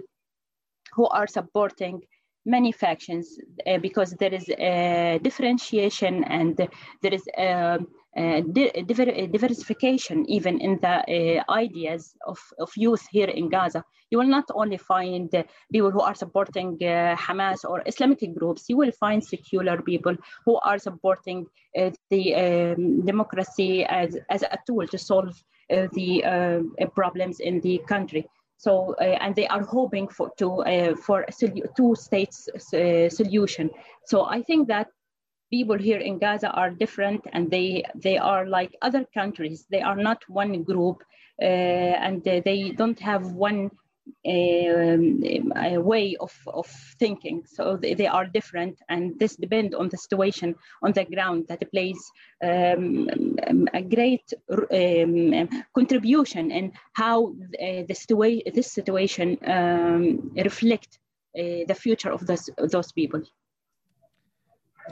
who 0.94 1.08
are 1.08 1.28
supporting 1.28 2.02
many 2.50 2.72
factions 2.72 3.40
uh, 3.68 3.78
because 3.78 4.12
there 4.20 4.34
is 4.34 4.50
a 4.50 5.20
differentiation 5.22 6.24
and 6.24 6.58
there 7.02 7.14
is 7.14 7.28
a, 7.38 7.80
a 8.16 8.42
diversification 9.28 10.26
even 10.30 10.60
in 10.60 10.80
the 10.82 10.96
uh, 11.48 11.54
ideas 11.54 12.16
of, 12.26 12.40
of 12.60 12.70
youth 12.76 13.06
here 13.12 13.30
in 13.30 13.50
Gaza. 13.50 13.84
You 14.12 14.18
will 14.18 14.28
not 14.28 14.46
only 14.56 14.78
find 14.78 15.30
people 15.72 15.92
who 15.92 16.02
are 16.02 16.16
supporting 16.16 16.78
uh, 16.82 17.16
Hamas 17.16 17.64
or 17.64 17.84
Islamic 17.86 18.22
groups, 18.36 18.66
you 18.68 18.78
will 18.78 18.92
find 18.92 19.24
secular 19.24 19.82
people 19.82 20.16
who 20.46 20.58
are 20.58 20.80
supporting 20.80 21.46
uh, 21.78 21.92
the 22.10 22.36
um, 22.36 23.06
democracy 23.06 23.86
as, 23.86 24.18
as 24.30 24.42
a 24.42 24.58
tool 24.66 24.88
to 24.88 24.98
solve 24.98 25.44
uh, 25.72 25.88
the 25.94 26.24
uh, 26.26 26.88
problems 26.96 27.40
in 27.40 27.62
the 27.62 27.80
country. 27.88 28.28
So, 28.60 28.94
uh, 29.00 29.04
and 29.24 29.34
they 29.36 29.48
are 29.48 29.64
hoping 29.64 30.10
for 30.10 30.32
to 30.38 30.48
uh, 30.64 30.96
for 30.96 31.26
two 31.78 31.96
states 31.96 32.50
uh, 32.50 33.10
solution. 33.10 33.70
So 34.06 34.26
I 34.26 34.42
think 34.44 34.68
that 34.68 34.88
people 35.50 35.78
here 35.78 36.00
in 36.00 36.20
Gaza 36.20 36.52
are 36.52 36.70
different, 36.70 37.22
and 37.32 37.50
they 37.50 37.86
they 37.96 38.18
are 38.18 38.46
like 38.46 38.76
other 38.82 39.06
countries. 39.14 39.66
They 39.72 39.82
are 39.82 39.96
not 39.96 40.20
one 40.28 40.64
group, 40.64 40.98
and 41.40 42.22
they 42.22 42.74
don't 42.76 43.00
have 43.00 43.32
one 43.32 43.72
um, 44.28 45.52
a 45.56 45.78
way 45.78 46.16
of, 46.20 46.34
of 46.48 46.68
thinking. 47.00 47.44
So 47.46 47.78
they, 47.78 47.94
they, 47.94 48.08
are 48.08 48.26
different, 48.26 48.80
and 48.90 49.18
this 49.20 49.36
depends 49.36 49.76
on 49.76 49.90
the 49.90 49.98
situation 49.98 50.56
on 50.82 50.94
the 50.94 51.06
ground 51.06 51.46
that 51.48 51.72
plays 51.72 52.00
um, 52.44 53.10
a 53.74 53.82
great 53.82 54.34
um, 54.50 55.50
contribution 55.74 56.52
in 56.52 56.72
how 56.94 57.28
uh, 57.28 57.84
the 57.88 57.96
situa- 57.96 58.54
this 58.54 58.72
situation 58.72 59.38
um, 59.46 60.32
reflect 60.36 61.00
uh, 61.38 61.64
the 61.68 61.76
future 61.76 62.12
of 62.12 62.26
those, 62.26 62.50
those 62.72 62.92
people 62.92 63.22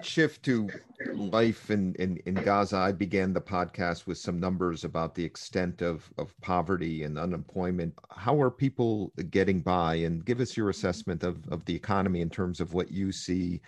shift 0.04 0.44
to 0.44 0.70
life 1.13 1.70
in, 1.70 1.96
in, 1.96 2.18
in 2.25 2.36
Gaza, 2.36 2.77
I 2.77 2.92
began 2.92 3.34
the 3.34 3.42
podcast 3.42 4.08
with 4.08 4.18
some 4.18 4.39
numbers 4.39 4.84
about 4.84 5.16
the 5.16 5.24
extent 5.24 5.82
of, 5.82 6.12
of 6.18 6.34
poverty 6.42 7.04
and 7.04 7.18
unemployment. 7.18 7.94
How 8.10 8.39
are 8.42 8.51
people 8.51 9.13
getting 9.30 9.62
by? 9.62 9.96
And 9.96 10.25
give 10.25 10.39
us 10.39 10.58
your 10.58 10.70
assessment 10.70 11.24
of, 11.24 11.48
of 11.50 11.66
the 11.66 11.75
economy 11.75 12.22
in 12.22 12.30
terms 12.30 12.60
of 12.60 12.74
what 12.74 12.92
you 12.92 13.12
see 13.12 13.62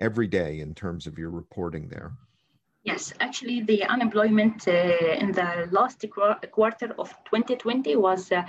every 0.00 0.26
day 0.26 0.60
in 0.60 0.74
terms 0.74 1.06
of 1.06 1.18
your 1.18 1.30
reporting 1.30 1.88
there. 1.88 2.12
Yes, 2.82 3.12
actually, 3.20 3.60
the 3.60 3.84
unemployment 3.84 4.66
uh, 4.66 4.72
in 4.72 5.32
the 5.32 5.68
last 5.70 6.02
quarter 6.10 6.94
of 6.98 7.10
2020 7.26 7.96
was 7.96 8.32
uh, 8.32 8.42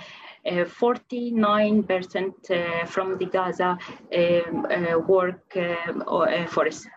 49% 0.46 2.50
uh, 2.50 2.86
from 2.86 3.18
the 3.18 3.26
Gaza 3.26 3.78
um, 4.16 4.66
uh, 4.72 4.98
work 5.00 5.58
uh, 5.58 6.48
force. 6.48 6.88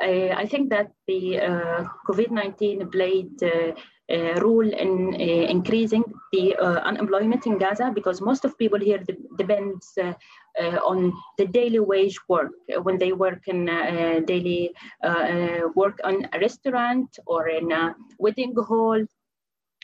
Uh, 0.00 0.34
I 0.36 0.46
think 0.46 0.70
that 0.70 0.90
the 1.06 1.38
uh, 1.38 1.84
COVID-19 2.08 2.90
played 2.90 3.42
uh, 3.42 3.72
a 4.10 4.34
role 4.40 4.68
in 4.68 5.14
uh, 5.14 5.46
increasing 5.48 6.04
the 6.32 6.54
uh, 6.56 6.80
unemployment 6.80 7.46
in 7.46 7.58
Gaza 7.58 7.90
because 7.94 8.20
most 8.20 8.44
of 8.44 8.58
people 8.58 8.78
here 8.78 8.98
de- 8.98 9.16
depends 9.38 9.96
uh, 9.96 10.12
on 10.84 11.12
the 11.38 11.46
daily 11.46 11.78
wage 11.78 12.18
work 12.28 12.50
when 12.82 12.98
they 12.98 13.12
work 13.12 13.46
in 13.46 13.66
daily 14.26 14.74
work 15.74 15.98
on 16.04 16.28
a 16.32 16.38
restaurant 16.38 17.18
or 17.26 17.48
in 17.48 17.72
a 17.72 17.94
wedding 18.18 18.54
hall 18.54 19.02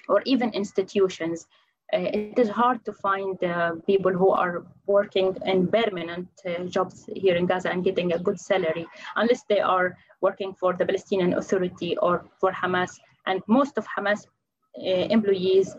or 0.09 0.23
even 0.27 0.51
institutions. 0.51 1.47
Uh, 1.93 1.99
it 1.99 2.39
is 2.39 2.49
hard 2.49 2.85
to 2.85 2.93
find 2.93 3.43
uh, 3.43 3.73
people 3.87 4.13
who 4.13 4.31
are 4.31 4.65
working 4.87 5.37
in 5.45 5.67
permanent 5.67 6.29
uh, 6.47 6.65
jobs 6.65 7.09
here 7.17 7.35
in 7.35 7.47
Gaza 7.47 7.71
and 7.71 7.83
getting 7.83 8.13
a 8.13 8.19
good 8.19 8.39
salary, 8.39 8.87
unless 9.17 9.43
they 9.49 9.61
are 9.61 9.97
working 10.21 10.55
for 10.55 10.73
the 10.73 10.87
Palestinian 10.87 11.35
Authority 11.35 11.97
or 11.99 12.25
for 12.41 12.53
Hamas. 12.53 12.93
And 13.27 13.43
most 13.49 13.77
of 13.79 13.87
Hamas 13.87 14.27
employees 14.75 15.77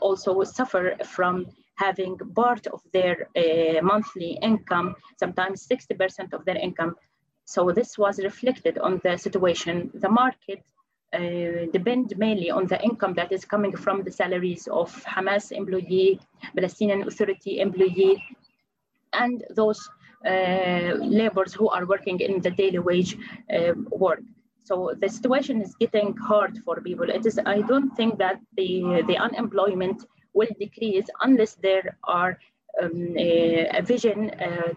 also 0.00 0.44
suffer 0.44 0.96
from 1.04 1.46
having 1.76 2.16
part 2.34 2.66
of 2.68 2.80
their 2.92 3.28
uh, 3.36 3.82
monthly 3.82 4.38
income, 4.42 4.94
sometimes 5.18 5.66
60% 5.66 6.32
of 6.32 6.44
their 6.44 6.56
income, 6.56 6.96
So 7.48 7.70
this 7.70 7.96
was 7.96 8.18
reflected 8.18 8.76
on 8.78 9.00
the 9.04 9.16
situation. 9.16 9.90
The 9.94 10.08
market 10.08 10.64
depend 11.72 12.16
mainly 12.16 12.50
on 12.50 12.66
the 12.66 12.82
income 12.82 13.14
that 13.14 13.32
is 13.32 13.44
coming 13.44 13.76
from 13.76 14.02
the 14.02 14.10
salaries 14.10 14.68
of 14.68 14.90
Hamas 15.04 15.52
employee, 15.52 16.20
Palestinian 16.54 17.02
Authority 17.06 17.60
employee, 17.60 18.22
and 19.12 19.44
those 19.50 19.88
uh, 20.26 20.94
laborers 21.00 21.54
who 21.54 21.68
are 21.68 21.86
working 21.86 22.20
in 22.20 22.40
the 22.40 22.50
daily 22.50 22.78
wage 22.78 23.16
uh, 23.54 23.72
work. 23.90 24.22
So 24.64 24.92
the 25.00 25.08
situation 25.08 25.62
is 25.62 25.74
getting 25.78 26.16
hard 26.16 26.58
for 26.64 26.80
people. 26.80 27.08
It 27.08 27.24
is. 27.24 27.38
I 27.46 27.60
don't 27.60 27.90
think 27.96 28.18
that 28.18 28.40
the 28.56 29.04
the 29.06 29.16
unemployment 29.16 30.04
will 30.34 30.52
decrease 30.58 31.06
unless 31.22 31.54
there 31.54 31.96
are 32.04 32.38
um, 32.82 33.14
a, 33.16 33.68
a, 33.78 33.82
vision 33.82 34.30
uh, 34.30 34.72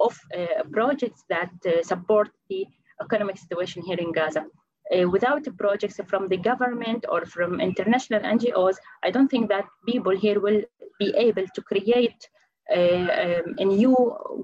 of 0.00 0.18
uh, 0.36 0.62
projects 0.72 1.24
that 1.28 1.52
uh, 1.66 1.82
support 1.82 2.30
the 2.48 2.66
economic 3.02 3.36
situation 3.36 3.82
here 3.82 3.98
in 3.98 4.10
Gaza. 4.12 4.46
Uh, 4.92 5.08
without 5.08 5.44
projects 5.56 5.98
from 6.06 6.28
the 6.28 6.36
government 6.36 7.06
or 7.08 7.24
from 7.24 7.60
international 7.60 8.20
NGOs, 8.20 8.76
I 9.02 9.10
don't 9.10 9.28
think 9.28 9.48
that 9.48 9.64
people 9.86 10.14
here 10.16 10.40
will 10.40 10.62
be 10.98 11.14
able 11.16 11.46
to 11.54 11.62
create 11.62 12.28
uh, 12.74 12.80
um, 12.80 13.68
new 13.68 13.94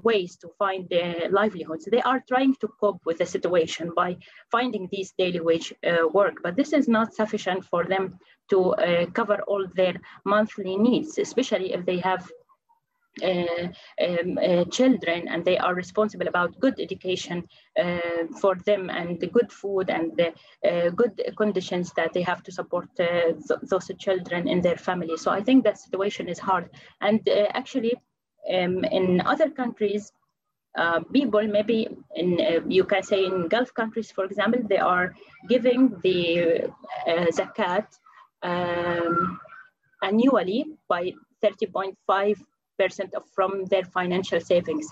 ways 0.04 0.36
to 0.36 0.48
find 0.58 0.88
their 0.90 1.30
livelihoods. 1.30 1.88
They 1.90 2.02
are 2.02 2.22
trying 2.28 2.54
to 2.56 2.68
cope 2.80 3.00
with 3.06 3.18
the 3.18 3.26
situation 3.26 3.92
by 3.96 4.18
finding 4.50 4.88
these 4.92 5.12
daily 5.16 5.40
wage 5.40 5.72
uh, 5.86 6.06
work, 6.08 6.34
but 6.42 6.56
this 6.56 6.72
is 6.72 6.86
not 6.86 7.14
sufficient 7.14 7.64
for 7.64 7.84
them 7.84 8.18
to 8.50 8.74
uh, 8.74 9.06
cover 9.06 9.40
all 9.46 9.66
their 9.74 9.94
monthly 10.24 10.76
needs, 10.76 11.18
especially 11.18 11.72
if 11.72 11.86
they 11.86 11.98
have 11.98 12.30
um, 13.22 14.38
uh, 14.38 14.64
children 14.66 15.28
and 15.28 15.44
they 15.44 15.58
are 15.58 15.74
responsible 15.74 16.28
about 16.28 16.58
good 16.60 16.78
education 16.80 17.44
uh, 17.78 18.26
for 18.40 18.54
them 18.66 18.90
and 18.90 19.20
the 19.20 19.26
good 19.26 19.50
food 19.52 19.90
and 19.90 20.16
the 20.16 20.32
uh, 20.68 20.90
good 20.90 21.20
conditions 21.36 21.92
that 21.96 22.12
they 22.12 22.22
have 22.22 22.42
to 22.42 22.52
support 22.52 22.88
uh, 23.00 23.32
th 23.48 23.58
those 23.70 23.90
children 23.98 24.48
in 24.48 24.60
their 24.62 24.78
family. 24.88 25.16
So 25.16 25.30
I 25.38 25.42
think 25.42 25.64
that 25.64 25.78
situation 25.78 26.28
is 26.28 26.38
hard. 26.38 26.64
And 27.00 27.20
uh, 27.28 27.46
actually, 27.60 27.94
um, 28.54 28.84
in 28.84 29.20
other 29.32 29.50
countries, 29.50 30.12
uh, 30.78 31.00
people 31.12 31.44
maybe 31.48 31.88
in 32.14 32.28
uh, 32.40 32.60
you 32.68 32.84
can 32.84 33.02
say 33.02 33.24
in 33.24 33.48
Gulf 33.48 33.70
countries, 33.74 34.12
for 34.12 34.24
example, 34.24 34.62
they 34.68 34.78
are 34.78 35.14
giving 35.48 35.82
the 36.04 36.20
uh, 37.10 37.26
zakat 37.38 37.86
um, 38.42 39.40
annually 40.02 40.60
by 40.88 41.12
30.5 41.42 41.96
percent 42.06 42.46
from 43.34 43.64
their 43.66 43.84
financial 43.84 44.40
savings. 44.40 44.88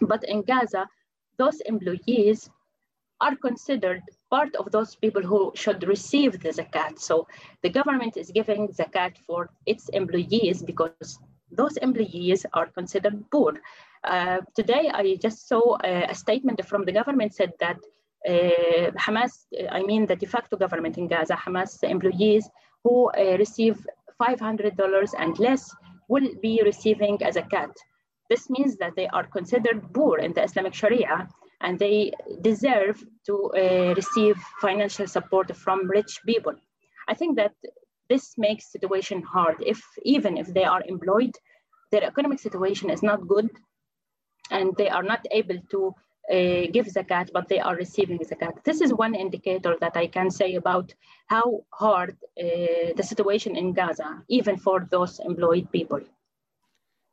But 0.00 0.24
in 0.24 0.42
Gaza, 0.42 0.88
those 1.36 1.60
employees 1.60 2.50
are 3.20 3.36
considered 3.36 4.02
part 4.30 4.54
of 4.56 4.70
those 4.70 4.94
people 4.96 5.22
who 5.22 5.52
should 5.54 5.86
receive 5.86 6.40
the 6.40 6.50
zakat. 6.50 6.98
So 6.98 7.26
the 7.62 7.68
government 7.68 8.16
is 8.16 8.30
giving 8.30 8.68
zakat 8.68 9.18
for 9.26 9.50
its 9.66 9.88
employees 9.90 10.62
because 10.62 11.18
those 11.50 11.76
employees 11.78 12.46
are 12.54 12.66
considered 12.66 13.24
poor. 13.30 13.60
Uh, 14.04 14.38
today, 14.54 14.90
I 14.92 15.16
just 15.20 15.48
saw 15.48 15.76
a, 15.84 16.04
a, 16.04 16.14
statement 16.14 16.64
from 16.64 16.84
the 16.84 16.92
government 16.92 17.34
said 17.34 17.52
that 17.60 17.76
uh, 18.26 18.90
Hamas, 19.04 19.32
I 19.70 19.82
mean 19.82 20.06
the 20.06 20.16
de 20.16 20.26
facto 20.26 20.56
government 20.56 20.96
in 20.96 21.08
Gaza, 21.08 21.34
Hamas 21.34 21.82
employees 21.82 22.48
who 22.84 23.10
uh, 23.10 23.36
receive 23.38 23.86
$500 24.20 25.14
and 25.18 25.38
less 25.38 25.74
will 26.12 26.28
be 26.42 26.54
receiving 26.70 27.16
as 27.28 27.36
a 27.36 27.42
cut. 27.54 27.74
This 28.30 28.50
means 28.56 28.72
that 28.76 28.94
they 28.96 29.08
are 29.08 29.26
considered 29.38 29.92
poor 29.96 30.18
in 30.18 30.32
the 30.34 30.44
Islamic 30.48 30.74
Sharia 30.80 31.16
and 31.60 31.78
they 31.78 32.12
deserve 32.40 32.96
to 33.26 33.34
uh, 33.52 33.94
receive 34.00 34.36
financial 34.60 35.06
support 35.06 35.54
from 35.56 35.88
rich 35.98 36.12
people. 36.26 36.54
I 37.08 37.14
think 37.14 37.36
that 37.36 37.54
this 38.08 38.34
makes 38.36 38.72
situation 38.72 39.22
hard. 39.22 39.56
If 39.72 39.80
even 40.16 40.36
if 40.36 40.46
they 40.56 40.64
are 40.64 40.82
employed, 40.94 41.34
their 41.92 42.04
economic 42.04 42.40
situation 42.40 42.90
is 42.90 43.02
not 43.02 43.28
good, 43.34 43.48
and 44.50 44.76
they 44.76 44.88
are 44.88 45.02
not 45.02 45.22
able 45.30 45.58
to 45.72 45.94
uh, 46.30 46.66
give 46.72 46.86
zakat, 46.86 47.30
but 47.32 47.48
they 47.48 47.58
are 47.58 47.76
receiving 47.76 48.18
zakat. 48.18 48.62
This 48.64 48.80
is 48.80 48.92
one 48.92 49.14
indicator 49.14 49.76
that 49.80 49.96
I 49.96 50.06
can 50.06 50.30
say 50.30 50.54
about 50.54 50.94
how 51.26 51.64
hard 51.72 52.16
uh, 52.38 52.92
the 52.96 53.02
situation 53.02 53.56
in 53.56 53.72
Gaza, 53.72 54.22
even 54.28 54.56
for 54.56 54.86
those 54.90 55.20
employed 55.20 55.70
people. 55.72 56.00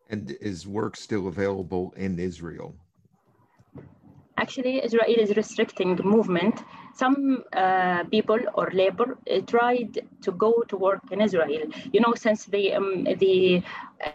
And 0.10 0.32
is 0.41 0.67
work 0.67 0.96
still 0.96 1.28
available 1.28 1.93
in 1.98 2.20
Israel? 2.20 2.76
Actually, 4.38 4.84
Israel 4.84 5.19
is 5.26 5.36
restricting 5.36 5.95
movement. 6.04 6.63
Some 6.93 7.43
uh, 7.54 8.04
people 8.06 8.39
or 8.54 8.69
labor 8.71 9.17
uh, 9.32 9.41
tried 9.41 10.00
to 10.21 10.32
go 10.32 10.63
to 10.69 10.78
work 10.78 11.02
in 11.12 11.21
Israel. 11.21 11.63
You 11.91 12.02
know, 12.02 12.13
since 12.15 12.45
the 12.45 12.73
um, 12.73 13.04
the 13.04 13.63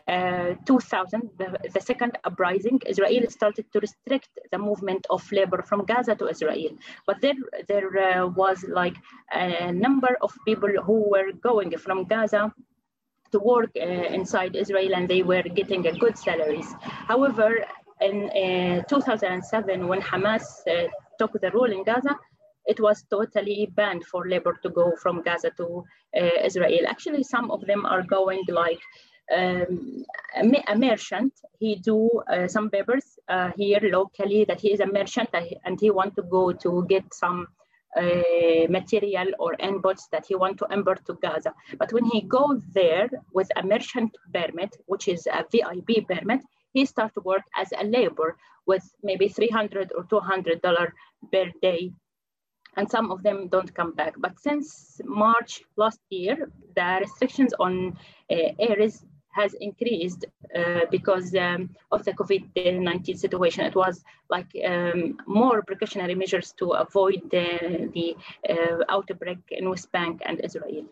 uh, 0.06 0.54
2000, 0.64 1.30
the, 1.38 1.58
the, 1.74 1.80
second 1.80 2.18
uprising, 2.24 2.80
Israel 2.86 3.24
started 3.28 3.66
to 3.72 3.80
restrict 3.80 4.30
the 4.52 4.58
movement 4.58 5.06
of 5.10 5.20
labor 5.32 5.62
from 5.62 5.84
Gaza 5.84 6.14
to 6.14 6.28
Israel. 6.28 6.70
But 7.06 7.20
there, 7.20 7.34
there 7.66 7.90
uh, 7.98 8.26
was 8.28 8.64
like 8.68 8.96
a 9.32 9.72
number 9.72 10.16
of 10.22 10.32
people 10.46 10.70
who 10.84 11.10
were 11.10 11.32
going 11.32 11.76
from 11.78 12.04
Gaza 12.04 12.52
to 13.32 13.38
work 13.40 13.70
uh, 13.76 13.84
inside 14.18 14.54
Israel 14.54 14.94
and 14.94 15.08
they 15.08 15.22
were 15.22 15.42
getting 15.42 15.86
a 15.86 15.92
good 15.92 16.16
salaries. 16.16 16.72
However, 17.08 17.64
in 18.02 18.80
uh, 18.80 18.82
2007, 18.88 19.88
when 19.88 20.00
Hamas 20.00 20.42
uh, 20.68 20.88
took 21.18 21.32
the 21.40 21.50
rule 21.50 21.72
in 21.72 21.84
Gaza, 21.84 22.18
it 22.66 22.80
was 22.80 23.04
totally 23.10 23.68
banned 23.74 24.04
for 24.04 24.28
labor 24.28 24.58
to 24.62 24.70
go 24.70 24.92
from 25.02 25.22
Gaza 25.22 25.50
to 25.56 25.84
uh, 26.16 26.44
Israel. 26.44 26.86
Actually, 26.86 27.22
some 27.22 27.50
of 27.50 27.60
them 27.66 27.84
are 27.86 28.02
going 28.02 28.42
like 28.48 28.80
um, 29.36 30.04
a, 30.36 30.76
merchant. 30.76 31.32
He 31.58 31.76
do 31.76 32.10
uh, 32.30 32.48
some 32.48 32.70
papers 32.70 33.18
uh, 33.28 33.50
here 33.56 33.80
locally 33.82 34.44
that 34.44 34.60
he 34.60 34.72
is 34.72 34.80
a 34.80 34.86
merchant 34.86 35.30
and 35.64 35.80
he 35.80 35.90
want 35.90 36.16
to 36.16 36.22
go 36.22 36.52
to 36.52 36.86
get 36.88 37.04
some 37.14 37.46
uh, 37.96 38.66
material 38.68 39.28
or 39.38 39.54
inputs 39.56 40.08
that 40.12 40.24
he 40.26 40.34
want 40.34 40.58
to 40.58 40.66
import 40.70 41.04
to 41.06 41.14
Gaza. 41.22 41.54
But 41.78 41.92
when 41.92 42.04
he 42.04 42.22
goes 42.22 42.62
there 42.72 43.08
with 43.32 43.48
a 43.56 43.62
merchant 43.66 44.16
permit, 44.32 44.76
which 44.86 45.08
is 45.08 45.26
a 45.26 45.44
VIP 45.50 46.06
permit, 46.08 46.40
he 46.72 46.84
started 46.84 47.14
to 47.14 47.20
work 47.20 47.42
as 47.56 47.72
a 47.78 47.84
labor 47.84 48.36
with 48.66 48.84
maybe 49.02 49.28
300 49.28 49.92
or 49.96 50.04
200 50.04 50.62
dollar 50.62 50.94
per 51.32 51.46
day 51.60 51.92
and 52.76 52.90
some 52.90 53.10
of 53.10 53.22
them 53.22 53.48
don't 53.48 53.74
come 53.74 53.92
back 53.92 54.14
but 54.18 54.38
since 54.40 55.00
march 55.04 55.62
last 55.76 56.00
year 56.10 56.50
the 56.76 56.98
restrictions 57.00 57.52
on 57.58 57.96
uh, 58.30 58.36
has 59.32 59.54
increased 59.54 60.26
uh, 60.54 60.80
because 60.90 61.34
um, 61.34 61.70
of 61.90 62.04
the 62.04 62.12
COVID-19 62.12 63.18
situation. 63.18 63.64
It 63.64 63.74
was 63.74 64.04
like 64.30 64.50
um, 64.64 65.18
more 65.26 65.62
precautionary 65.62 66.14
measures 66.14 66.52
to 66.58 66.72
avoid 66.72 67.22
the, 67.30 67.90
the 67.94 68.16
uh, 68.48 68.84
outbreak 68.88 69.38
in 69.50 69.68
West 69.68 69.90
Bank 69.90 70.22
and 70.24 70.40
Israel. 70.40 70.84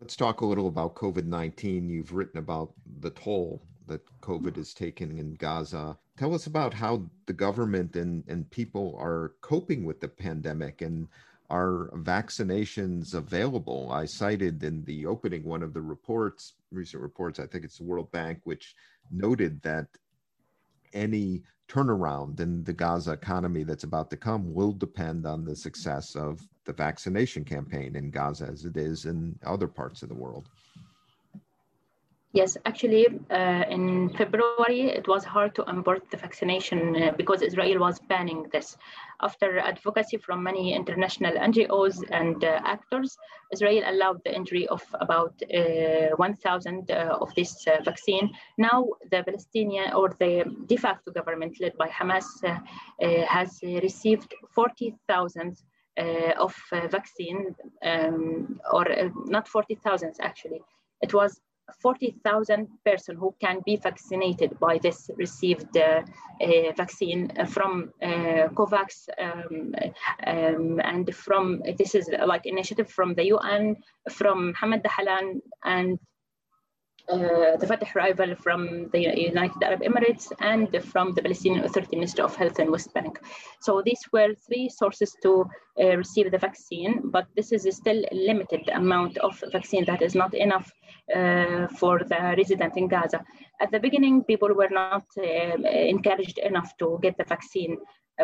Let's 0.00 0.16
talk 0.16 0.40
a 0.40 0.46
little 0.46 0.68
about 0.68 0.94
COVID 0.94 1.26
19. 1.26 1.90
You've 1.90 2.14
written 2.14 2.38
about 2.38 2.72
the 3.00 3.10
toll 3.10 3.62
that 3.90 4.20
COVID 4.22 4.56
is 4.56 4.72
taking 4.72 5.18
in 5.18 5.34
Gaza. 5.34 5.98
Tell 6.16 6.34
us 6.34 6.46
about 6.46 6.72
how 6.72 7.10
the 7.26 7.32
government 7.32 7.96
and, 7.96 8.24
and 8.28 8.50
people 8.50 8.96
are 8.98 9.34
coping 9.42 9.84
with 9.84 10.00
the 10.00 10.08
pandemic 10.08 10.80
and 10.80 11.08
are 11.50 11.90
vaccinations 11.96 13.14
available? 13.14 13.90
I 13.92 14.04
cited 14.04 14.62
in 14.62 14.84
the 14.84 15.06
opening 15.06 15.44
one 15.44 15.64
of 15.64 15.74
the 15.74 15.80
reports, 15.82 16.54
recent 16.70 17.02
reports, 17.02 17.40
I 17.40 17.46
think 17.46 17.64
it's 17.64 17.78
the 17.78 17.84
World 17.84 18.10
Bank, 18.12 18.40
which 18.44 18.76
noted 19.10 19.60
that 19.62 19.88
any 20.92 21.42
turnaround 21.68 22.40
in 22.40 22.62
the 22.64 22.72
Gaza 22.72 23.12
economy 23.12 23.64
that's 23.64 23.84
about 23.84 24.10
to 24.10 24.16
come 24.16 24.54
will 24.54 24.72
depend 24.72 25.26
on 25.26 25.44
the 25.44 25.56
success 25.56 26.14
of 26.14 26.40
the 26.64 26.72
vaccination 26.72 27.44
campaign 27.44 27.96
in 27.96 28.10
Gaza 28.10 28.46
as 28.46 28.64
it 28.64 28.76
is 28.76 29.04
in 29.04 29.38
other 29.44 29.68
parts 29.68 30.02
of 30.02 30.08
the 30.08 30.14
world. 30.14 30.48
Yes, 32.32 32.56
actually, 32.64 33.08
uh, 33.28 33.64
in 33.68 34.08
February, 34.10 34.82
it 34.82 35.08
was 35.08 35.24
hard 35.24 35.52
to 35.56 35.64
import 35.64 36.08
the 36.12 36.16
vaccination 36.16 36.94
uh, 36.94 37.12
because 37.16 37.42
Israel 37.42 37.80
was 37.80 37.98
banning 38.08 38.46
this. 38.52 38.76
After 39.20 39.58
advocacy 39.58 40.16
from 40.16 40.40
many 40.44 40.72
international 40.72 41.32
NGOs 41.32 42.04
and 42.12 42.44
uh, 42.44 42.60
actors, 42.64 43.18
Israel 43.52 43.82
allowed 43.84 44.22
the 44.24 44.32
entry 44.32 44.68
of 44.68 44.80
about 45.00 45.34
uh, 45.52 46.14
1,000 46.14 46.90
uh, 46.92 47.18
of 47.20 47.34
this 47.34 47.66
uh, 47.66 47.82
vaccine. 47.82 48.30
Now, 48.56 48.86
the 49.10 49.24
Palestinian 49.24 49.92
or 49.92 50.10
the 50.20 50.44
de 50.66 50.76
facto 50.76 51.10
government 51.10 51.60
led 51.60 51.76
by 51.76 51.88
Hamas 51.88 52.26
has 53.28 53.58
received 53.62 54.34
40,000 54.54 55.56
of 56.38 56.54
vaccine, 56.90 57.56
um, 57.82 58.60
or 58.72 58.86
not 59.26 59.48
40,000 59.48 60.14
actually. 60.20 60.60
It 61.02 61.12
was 61.12 61.40
40,000 61.80 62.68
person 62.84 63.16
who 63.16 63.34
can 63.40 63.60
be 63.64 63.76
vaccinated 63.76 64.58
by 64.58 64.78
this 64.78 65.10
received 65.16 65.76
uh, 65.76 66.02
uh, 66.40 66.72
vaccine 66.76 67.30
from 67.48 67.92
uh, 68.02 68.48
COVAX 68.54 69.08
um, 69.18 69.74
um, 70.26 70.80
and 70.82 71.14
from 71.14 71.62
this 71.78 71.94
is 71.94 72.08
like 72.26 72.46
initiative 72.46 72.90
from 72.90 73.14
the 73.14 73.26
UN, 73.26 73.76
from 74.10 74.54
Hamad 74.54 74.82
Dahlan 74.82 75.40
and 75.64 75.98
uh, 77.10 77.56
the 77.56 77.66
Fatah 77.66 77.86
rival 77.94 78.34
from 78.36 78.88
the 78.92 79.00
United 79.00 79.62
Arab 79.62 79.82
Emirates 79.82 80.32
and 80.40 80.68
from 80.84 81.12
the 81.14 81.22
Palestinian 81.22 81.64
Authority 81.64 81.96
Ministry 81.96 82.22
of 82.24 82.36
Health 82.36 82.58
in 82.60 82.70
West 82.70 82.92
Bank. 82.94 83.20
So 83.60 83.82
these 83.84 84.02
were 84.12 84.34
three 84.34 84.68
sources 84.68 85.16
to 85.22 85.44
uh, 85.80 85.96
receive 85.96 86.30
the 86.30 86.38
vaccine, 86.38 87.10
but 87.10 87.26
this 87.36 87.52
is 87.52 87.66
still 87.74 88.04
a 88.10 88.14
limited 88.14 88.68
amount 88.68 89.18
of 89.18 89.42
vaccine 89.52 89.84
that 89.86 90.02
is 90.02 90.14
not 90.14 90.34
enough 90.34 90.70
uh, 91.14 91.66
for 91.68 91.98
the 91.98 92.34
resident 92.36 92.76
in 92.76 92.88
Gaza. 92.88 93.24
At 93.60 93.70
the 93.72 93.80
beginning, 93.80 94.24
people 94.24 94.54
were 94.54 94.70
not 94.70 95.06
um, 95.18 95.64
encouraged 95.64 96.38
enough 96.38 96.76
to 96.78 96.98
get 97.02 97.16
the 97.18 97.24
vaccine. 97.24 97.76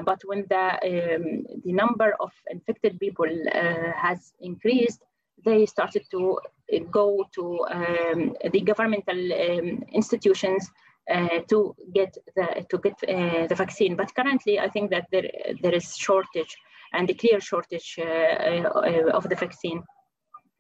But 0.04 0.20
when 0.24 0.44
the, 0.48 0.66
um, 0.84 1.46
the 1.64 1.72
number 1.72 2.14
of 2.20 2.32
infected 2.50 3.00
people 3.00 3.30
uh, 3.52 3.92
has 3.96 4.32
increased, 4.40 5.02
they 5.44 5.66
started 5.66 6.04
to 6.10 6.38
uh, 6.74 6.78
go 6.90 7.24
to 7.34 7.64
um, 7.70 8.34
the 8.52 8.60
governmental 8.60 9.32
um, 9.32 9.84
institutions 9.92 10.70
uh, 11.10 11.40
to 11.48 11.74
get 11.94 12.16
the 12.34 12.66
to 12.68 12.78
get 12.78 12.94
uh, 13.08 13.46
the 13.46 13.54
vaccine. 13.54 13.96
But 13.96 14.14
currently, 14.14 14.58
I 14.58 14.68
think 14.68 14.90
that 14.90 15.06
there 15.12 15.30
there 15.62 15.74
is 15.74 15.96
shortage 15.96 16.56
and 16.92 17.08
a 17.10 17.14
clear 17.14 17.40
shortage 17.40 17.98
uh, 17.98 18.04
uh 18.04 19.10
of 19.12 19.28
the 19.28 19.36
vaccine 19.36 19.82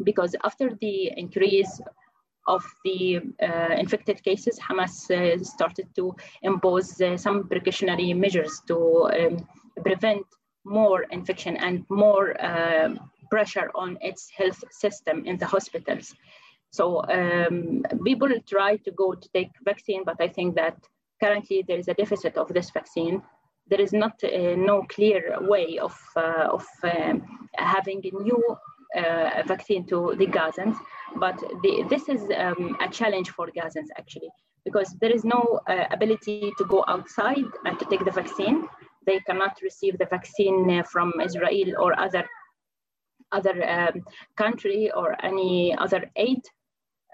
because 0.04 0.36
after 0.44 0.70
the 0.80 1.12
increase 1.16 1.80
of 2.46 2.62
the 2.84 3.20
uh, 3.42 3.74
infected 3.76 4.22
cases, 4.22 4.58
Hamas 4.60 4.92
started 5.44 5.88
to 5.96 6.14
impose 6.42 7.02
some 7.16 7.48
precautionary 7.48 8.14
measures 8.14 8.62
to 8.68 9.10
um, 9.18 9.48
prevent 9.82 10.26
more 10.64 11.02
infection 11.10 11.56
and 11.56 11.84
more 11.88 12.36
pressure 13.30 13.70
on 13.74 13.98
its 14.00 14.30
health 14.36 14.62
system 14.70 15.24
in 15.26 15.36
the 15.38 15.46
hospitals. 15.46 16.14
So 16.70 17.02
um, 17.04 17.82
people 18.04 18.28
try 18.46 18.76
to 18.76 18.90
go 18.90 19.14
to 19.14 19.28
take 19.32 19.50
vaccine, 19.64 20.02
but 20.04 20.16
I 20.20 20.28
think 20.28 20.56
that 20.56 20.76
currently 21.22 21.64
there 21.66 21.78
is 21.78 21.88
a 21.88 21.94
deficit 21.94 22.36
of 22.36 22.48
this 22.48 22.70
vaccine. 22.70 23.22
There 23.68 23.80
is 23.80 23.92
not 23.92 24.22
uh, 24.22 24.54
no 24.56 24.84
clear 24.88 25.36
way 25.40 25.78
of, 25.78 25.96
uh, 26.16 26.48
of 26.52 26.64
um, 26.82 27.22
having 27.56 28.02
a 28.04 28.22
new 28.22 28.42
uh, 28.96 29.42
vaccine 29.46 29.86
to 29.86 30.14
the 30.18 30.26
Gazans, 30.26 30.76
but 31.16 31.38
the, 31.62 31.84
this 31.88 32.08
is 32.08 32.22
um, 32.36 32.76
a 32.80 32.88
challenge 32.88 33.30
for 33.30 33.48
Gazans 33.48 33.88
actually, 33.98 34.30
because 34.64 34.94
there 35.00 35.10
is 35.10 35.24
no 35.24 35.60
uh, 35.68 35.84
ability 35.90 36.52
to 36.58 36.64
go 36.64 36.84
outside 36.88 37.50
and 37.64 37.78
to 37.78 37.84
take 37.86 38.04
the 38.04 38.10
vaccine. 38.10 38.68
They 39.06 39.20
cannot 39.20 39.58
receive 39.62 39.98
the 39.98 40.06
vaccine 40.06 40.70
uh, 40.70 40.82
from 40.82 41.12
Israel 41.24 41.72
or 41.80 41.98
other 41.98 42.24
other 43.32 43.68
um, 43.68 44.02
country 44.36 44.90
or 44.90 45.16
any 45.24 45.76
other 45.76 46.10
aid 46.16 46.42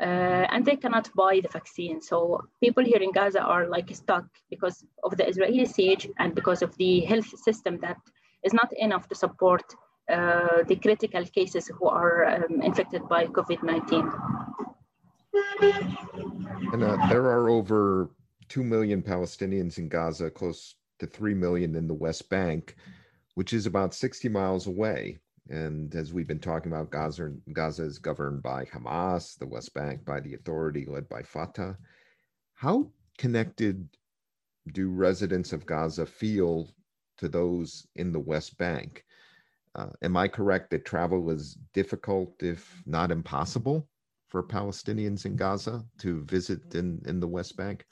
uh, 0.03 0.47
and 0.51 0.65
they 0.65 0.77
cannot 0.77 1.09
buy 1.15 1.41
the 1.41 1.49
vaccine. 1.49 2.01
So 2.01 2.41
people 2.61 2.85
here 2.85 3.01
in 3.01 3.13
Gaza 3.13 3.41
are 3.41 3.69
like 3.69 3.95
stuck 3.95 4.27
because 4.51 4.85
of 5.05 5.17
the 5.17 5.29
Israeli 5.29 5.65
siege 5.65 6.09
and 6.19 6.35
because 6.35 6.63
of 6.63 6.77
the 6.77 7.01
health 7.01 7.39
system 7.39 7.79
that 7.83 7.99
is 8.43 8.53
not 8.53 8.73
enough 8.77 9.09
to 9.09 9.15
support 9.15 9.63
uh, 10.11 10.65
the 10.67 10.77
critical 10.77 11.25
cases 11.27 11.69
who 11.69 11.87
are 11.89 12.25
um, 12.25 12.61
infected 12.63 13.09
by 13.09 13.27
COVID-19. 13.27 14.13
And 16.73 16.83
uh, 16.83 17.07
there 17.09 17.27
are 17.27 17.49
over 17.49 18.11
2 18.49 18.65
million 18.65 19.03
Palestinians 19.03 19.79
in 19.79 19.89
Gaza, 19.89 20.31
close 20.31 20.75
to 20.99 21.07
3 21.07 21.35
million 21.35 21.77
in 21.77 21.87
the 21.87 21.95
West 21.95 22.29
Bank, 22.29 22.75
which 23.35 23.53
is 23.53 23.67
about 23.67 23.95
60 23.95 24.29
miles 24.29 24.67
away. 24.67 25.19
And 25.49 25.95
as 25.95 26.13
we've 26.13 26.29
been 26.29 26.39
talking 26.39 26.73
about, 26.73 26.91
Gaza, 26.91 27.33
Gaza 27.53 27.85
is 27.85 27.99
governed 27.99 28.43
by 28.43 28.65
Hamas, 28.67 29.39
the 29.39 29.47
West 29.47 29.75
Bank 29.75 30.05
by 30.05 30.21
the 30.21 30.35
authority 30.35 30.87
led 30.87 31.09
by 31.09 31.23
Fatah. 31.23 31.77
How 32.55 32.91
connected 33.19 33.89
do 34.73 34.91
residents 34.91 35.53
of 35.53 35.67
Gaza 35.67 36.07
feel 36.07 36.71
to 37.19 37.29
those 37.29 37.87
in 37.97 38.13
the 38.13 38.21
West 38.21 38.57
Bank? 38.57 39.05
Uh, 39.75 39.89
am 40.03 40.17
I 40.17 40.29
correct 40.29 40.71
that 40.71 40.85
travel 40.85 41.31
is 41.31 41.59
difficult, 41.73 42.35
if 42.41 42.83
not 42.87 43.11
impossible, 43.11 43.89
for 44.29 44.43
Palestinians 44.43 45.25
in 45.25 45.35
Gaza 45.35 45.85
to 45.99 46.23
visit 46.25 46.75
in, 46.75 47.03
in 47.07 47.21
the 47.21 47.29
West 47.29 47.57
Bank? 47.57 47.85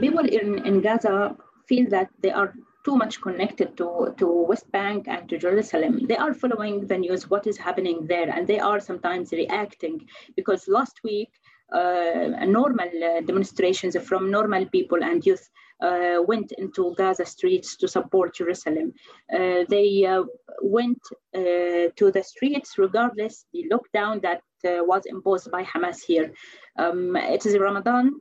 People 0.00 0.26
in, 0.26 0.64
in 0.66 0.80
Gaza 0.80 1.36
feel 1.66 1.88
that 1.90 2.08
they 2.20 2.30
are 2.30 2.54
too 2.84 2.96
much 2.96 3.20
connected 3.20 3.76
to, 3.78 4.14
to 4.18 4.26
West 4.26 4.70
Bank 4.70 5.06
and 5.08 5.28
to 5.28 5.38
Jerusalem. 5.38 6.06
They 6.06 6.16
are 6.16 6.34
following 6.34 6.86
the 6.86 6.98
news, 6.98 7.30
what 7.30 7.46
is 7.46 7.56
happening 7.56 8.06
there, 8.06 8.28
and 8.28 8.46
they 8.46 8.60
are 8.60 8.78
sometimes 8.78 9.32
reacting 9.32 10.06
because 10.36 10.68
last 10.68 11.00
week, 11.02 11.30
uh, 11.72 12.44
normal 12.46 12.90
uh, 13.02 13.20
demonstrations 13.22 13.96
from 13.96 14.30
normal 14.30 14.66
people 14.66 15.02
and 15.02 15.24
youth 15.24 15.48
uh, 15.80 16.18
went 16.26 16.52
into 16.52 16.94
Gaza 16.96 17.24
streets 17.24 17.76
to 17.76 17.88
support 17.88 18.34
Jerusalem. 18.34 18.92
Uh, 19.32 19.64
they 19.68 20.04
uh, 20.04 20.24
went 20.62 21.00
uh, 21.34 21.88
to 21.96 22.10
the 22.12 22.22
streets 22.22 22.78
regardless 22.78 23.46
the 23.52 23.66
lockdown 23.72 24.22
that 24.22 24.42
was 24.64 25.02
imposed 25.04 25.50
by 25.50 25.62
Hamas 25.62 26.02
here. 26.02 26.32
Um, 26.78 27.16
it 27.16 27.44
is 27.44 27.58
Ramadan, 27.58 28.12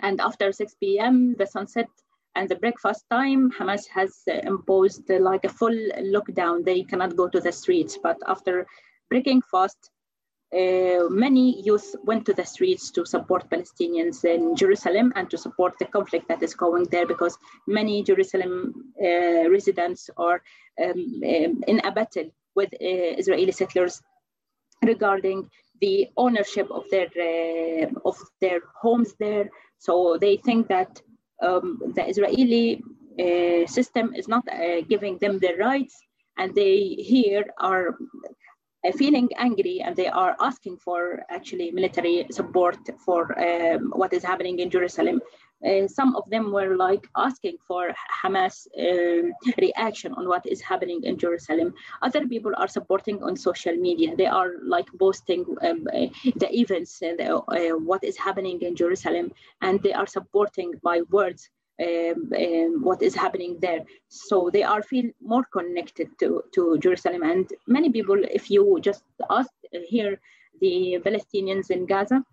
and 0.00 0.18
after 0.20 0.52
6 0.52 0.74
p.m., 0.80 1.34
the 1.36 1.46
sunset 1.46 1.88
and 2.34 2.48
the 2.48 2.56
breakfast 2.56 3.04
time, 3.10 3.50
Hamas 3.50 3.86
has 3.88 4.22
uh, 4.30 4.34
imposed 4.44 5.10
uh, 5.10 5.18
like 5.18 5.44
a 5.44 5.48
full 5.48 5.76
lockdown. 5.98 6.64
They 6.64 6.82
cannot 6.84 7.16
go 7.16 7.28
to 7.28 7.40
the 7.40 7.52
streets. 7.52 7.98
But 8.00 8.18
after 8.26 8.66
breaking 9.08 9.42
fast, 9.50 9.90
uh, 10.52 11.08
many 11.08 11.62
youth 11.62 11.94
went 12.04 12.26
to 12.26 12.32
the 12.32 12.44
streets 12.44 12.90
to 12.92 13.04
support 13.04 13.48
Palestinians 13.50 14.24
in 14.24 14.56
Jerusalem 14.56 15.12
and 15.16 15.30
to 15.30 15.38
support 15.38 15.74
the 15.78 15.84
conflict 15.86 16.28
that 16.28 16.42
is 16.42 16.54
going 16.54 16.84
there 16.90 17.06
because 17.06 17.36
many 17.66 18.02
Jerusalem 18.02 18.92
uh, 19.00 19.48
residents 19.48 20.10
are 20.16 20.42
um, 20.84 21.22
um, 21.24 21.64
in 21.66 21.80
a 21.84 21.92
battle 21.92 22.30
with 22.56 22.72
uh, 22.74 23.14
Israeli 23.22 23.52
settlers 23.52 24.02
regarding 24.84 25.48
the 25.80 26.08
ownership 26.16 26.68
of 26.70 26.84
their 26.90 27.08
uh, 27.16 27.86
of 28.04 28.16
their 28.40 28.60
homes 28.80 29.14
there. 29.18 29.50
So 29.78 30.18
they 30.20 30.36
think 30.36 30.68
that 30.68 31.00
um, 31.42 31.80
the 31.94 32.08
Israeli 32.08 32.82
uh, 33.18 33.66
system 33.66 34.14
is 34.14 34.28
not 34.28 34.44
uh, 34.48 34.80
giving 34.88 35.18
them 35.18 35.38
their 35.38 35.56
rights, 35.56 35.96
and 36.38 36.54
they 36.54 36.96
here 36.98 37.44
are 37.58 37.96
uh, 38.86 38.92
feeling 38.92 39.28
angry 39.36 39.82
and 39.84 39.94
they 39.94 40.08
are 40.08 40.34
asking 40.40 40.78
for 40.78 41.22
actually 41.28 41.70
military 41.70 42.26
support 42.30 42.78
for 43.04 43.38
um, 43.38 43.92
what 43.94 44.12
is 44.12 44.24
happening 44.24 44.58
in 44.58 44.70
Jerusalem. 44.70 45.20
Uh, 45.66 45.86
some 45.86 46.16
of 46.16 46.28
them 46.30 46.52
were 46.52 46.76
like 46.76 47.06
asking 47.16 47.56
for 47.66 47.92
Hamas 48.22 48.66
uh, 48.78 49.28
reaction 49.58 50.14
on 50.14 50.26
what 50.26 50.46
is 50.46 50.60
happening 50.60 51.02
in 51.04 51.18
Jerusalem. 51.18 51.74
Other 52.00 52.26
people 52.26 52.52
are 52.56 52.68
supporting 52.68 53.22
on 53.22 53.36
social 53.36 53.76
media. 53.76 54.16
They 54.16 54.26
are 54.26 54.52
like 54.62 54.86
posting 54.98 55.44
um, 55.62 55.86
uh, 55.92 56.06
the 56.36 56.48
events 56.50 57.02
and 57.02 57.20
uh, 57.20 57.42
what 57.90 58.02
is 58.04 58.16
happening 58.16 58.62
in 58.62 58.74
Jerusalem, 58.74 59.32
and 59.60 59.82
they 59.82 59.92
are 59.92 60.06
supporting 60.06 60.72
by 60.82 61.02
words 61.10 61.50
um, 61.80 62.30
um, 62.36 62.82
what 62.82 63.02
is 63.02 63.14
happening 63.14 63.58
there. 63.60 63.84
So 64.08 64.50
they 64.52 64.62
are 64.62 64.82
feel 64.82 65.10
more 65.22 65.44
connected 65.44 66.08
to, 66.20 66.42
to 66.54 66.78
Jerusalem. 66.78 67.22
And 67.22 67.50
many 67.66 67.90
people, 67.90 68.18
if 68.30 68.50
you 68.50 68.78
just 68.80 69.04
ask 69.28 69.50
here 69.88 70.20
the 70.60 70.98
Palestinians 71.04 71.70
in 71.70 71.86
Gaza, 71.86 72.24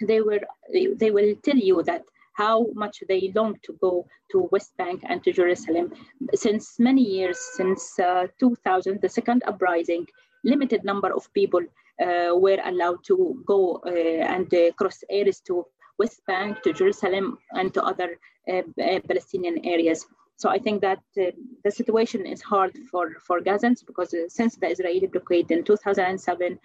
they 0.00 0.20
were 0.20 0.40
they 0.72 1.10
will 1.10 1.34
tell 1.42 1.56
you 1.56 1.82
that 1.84 2.04
how 2.34 2.66
much 2.74 3.02
they 3.08 3.32
long 3.34 3.58
to 3.62 3.72
go 3.80 4.06
to 4.30 4.48
West 4.52 4.76
Bank 4.76 5.02
and 5.04 5.22
to 5.24 5.32
Jerusalem. 5.32 5.92
Since 6.34 6.78
many 6.78 7.02
years, 7.02 7.38
since 7.56 7.98
uh, 7.98 8.26
2000, 8.38 9.00
the 9.00 9.08
second 9.08 9.42
uprising, 9.46 10.06
limited 10.44 10.84
number 10.84 11.12
of 11.12 11.32
people 11.32 11.62
uh, 12.02 12.32
were 12.34 12.58
allowed 12.64 12.98
to 13.04 13.42
go 13.46 13.80
uh, 13.86 13.90
and 13.90 14.52
uh, 14.52 14.72
cross 14.72 15.02
areas 15.10 15.40
to 15.40 15.64
West 15.98 16.20
Bank, 16.26 16.62
to 16.62 16.72
Jerusalem, 16.72 17.38
and 17.52 17.72
to 17.74 17.82
other 17.82 18.18
uh, 18.50 18.62
uh, 18.82 19.00
Palestinian 19.08 19.64
areas. 19.64 20.06
So 20.36 20.48
I 20.48 20.58
think 20.58 20.80
that 20.80 20.98
uh, 21.20 21.30
the 21.62 21.70
situation 21.70 22.26
is 22.26 22.42
hard 22.42 22.76
for, 22.90 23.16
for 23.20 23.40
Gazans 23.40 23.86
because 23.86 24.12
uh, 24.12 24.28
since 24.28 24.56
the 24.56 24.68
Israeli 24.68 25.06
blockade 25.06 25.50
in 25.50 25.62
2007, 25.62 26.58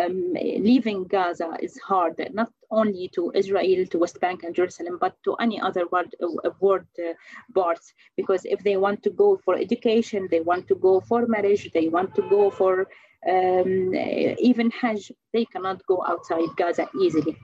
um, 0.00 0.32
leaving 0.34 1.04
Gaza 1.04 1.56
is 1.60 1.78
hard, 1.78 2.14
not 2.32 2.52
only 2.70 3.08
to 3.14 3.32
Israel, 3.34 3.86
to 3.86 3.98
West 3.98 4.20
Bank 4.20 4.42
and 4.42 4.54
Jerusalem, 4.54 4.98
but 5.00 5.16
to 5.24 5.34
any 5.36 5.60
other 5.60 5.86
world, 5.90 6.14
uh, 6.22 6.50
world 6.60 6.86
uh, 6.98 7.14
parts. 7.54 7.92
Because 8.16 8.44
if 8.44 8.62
they 8.62 8.76
want 8.76 9.02
to 9.04 9.10
go 9.10 9.40
for 9.44 9.56
education, 9.56 10.28
they 10.30 10.40
want 10.40 10.68
to 10.68 10.74
go 10.74 11.00
for 11.00 11.26
marriage, 11.26 11.70
they 11.72 11.88
want 11.88 12.14
to 12.14 12.22
go 12.28 12.50
for 12.50 12.88
um, 13.28 13.94
even 14.38 14.70
Hajj, 14.70 15.10
they 15.32 15.44
cannot 15.46 15.84
go 15.86 16.04
outside 16.06 16.48
Gaza 16.56 16.88
easily. 17.00 17.36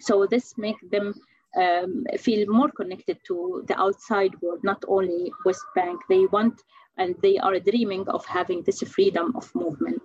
So 0.00 0.26
this 0.26 0.56
makes 0.56 0.82
them 0.90 1.14
um, 1.56 2.04
feel 2.18 2.46
more 2.48 2.70
connected 2.70 3.18
to 3.26 3.64
the 3.68 3.78
outside 3.80 4.32
world, 4.40 4.60
not 4.62 4.82
only 4.88 5.32
West 5.44 5.64
Bank. 5.74 6.00
They 6.08 6.26
want 6.26 6.60
and 6.96 7.14
they 7.22 7.38
are 7.38 7.58
dreaming 7.58 8.08
of 8.08 8.24
having 8.24 8.62
this 8.62 8.82
freedom 8.82 9.34
of 9.36 9.52
movement. 9.54 10.02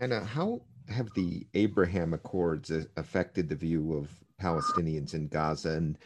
And 0.00 0.12
how 0.12 0.62
have 0.88 1.08
the 1.14 1.46
Abraham 1.54 2.12
Accords 2.12 2.70
affected 2.96 3.48
the 3.48 3.54
view 3.54 3.92
of 3.94 4.10
Palestinians 4.40 5.14
in 5.14 5.28
Gaza? 5.28 5.70
And 5.70 5.96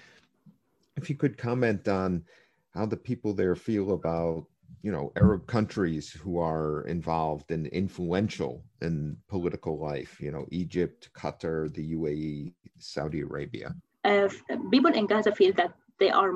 if 0.96 1.08
you 1.08 1.16
could 1.16 1.38
comment 1.38 1.88
on 1.88 2.24
how 2.70 2.86
the 2.86 2.96
people 2.96 3.32
there 3.32 3.56
feel 3.56 3.92
about 3.92 4.46
you 4.82 4.92
know 4.92 5.10
arab 5.16 5.46
countries 5.46 6.10
who 6.10 6.38
are 6.38 6.82
involved 6.82 7.50
and 7.50 7.66
influential 7.68 8.62
in 8.82 9.16
political 9.28 9.78
life 9.78 10.20
you 10.20 10.30
know 10.30 10.46
egypt 10.50 11.10
qatar 11.14 11.72
the 11.74 11.94
uae 11.94 12.52
saudi 12.78 13.20
arabia 13.20 13.74
uh, 14.04 14.28
people 14.70 14.92
in 14.92 15.06
gaza 15.06 15.32
feel 15.32 15.52
that 15.54 15.72
they 15.98 16.10
are 16.10 16.32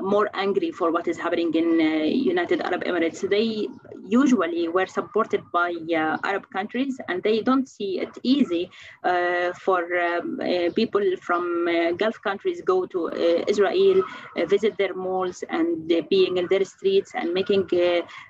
more 0.00 0.28
angry 0.34 0.70
for 0.70 0.92
what 0.92 1.08
is 1.08 1.18
happening 1.18 1.52
in 1.54 1.80
uh, 1.80 2.04
United 2.04 2.60
Arab 2.60 2.84
Emirates. 2.84 3.28
They 3.28 3.68
usually 4.06 4.68
were 4.68 4.86
supported 4.86 5.42
by 5.52 5.72
uh, 5.72 6.18
Arab 6.24 6.48
countries, 6.50 7.00
and 7.08 7.22
they 7.22 7.40
don't 7.40 7.68
see 7.68 8.00
it 8.00 8.10
easy 8.22 8.70
uh, 9.04 9.52
for 9.54 9.80
um, 9.98 10.40
uh, 10.40 10.70
people 10.74 11.02
from 11.20 11.66
uh, 11.68 11.92
Gulf 11.92 12.20
countries 12.22 12.60
go 12.64 12.86
to 12.86 13.08
uh, 13.08 13.44
Israel, 13.48 14.02
visit 14.46 14.76
their 14.76 14.94
malls, 14.94 15.42
and 15.48 15.90
being 16.10 16.36
in 16.36 16.46
their 16.48 16.64
streets 16.64 17.12
and 17.14 17.32
making 17.32 17.68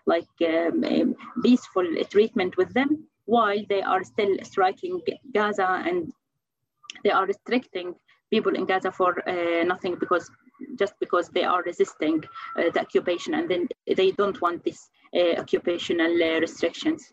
like 0.06 0.28
um, 0.46 1.14
peaceful 1.42 1.86
treatment 2.10 2.56
with 2.56 2.72
them, 2.72 3.04
while 3.26 3.62
they 3.68 3.82
are 3.82 4.04
still 4.04 4.36
striking 4.42 5.00
Gaza 5.34 5.82
and 5.86 6.12
they 7.04 7.10
are 7.10 7.26
restricting 7.26 7.94
people 8.30 8.54
in 8.54 8.66
Gaza 8.66 8.92
for 8.92 9.22
nothing 9.64 9.96
because 9.98 10.30
just 10.78 10.94
because 11.00 11.28
they 11.28 11.44
are 11.44 11.62
resisting 11.62 12.22
uh, 12.56 12.70
the 12.70 12.80
occupation 12.80 13.34
and 13.34 13.48
then 13.48 13.68
they 13.96 14.10
don't 14.12 14.40
want 14.40 14.62
these 14.64 14.90
uh, 15.14 15.40
occupational 15.40 16.12
uh, 16.22 16.40
restrictions. 16.40 17.12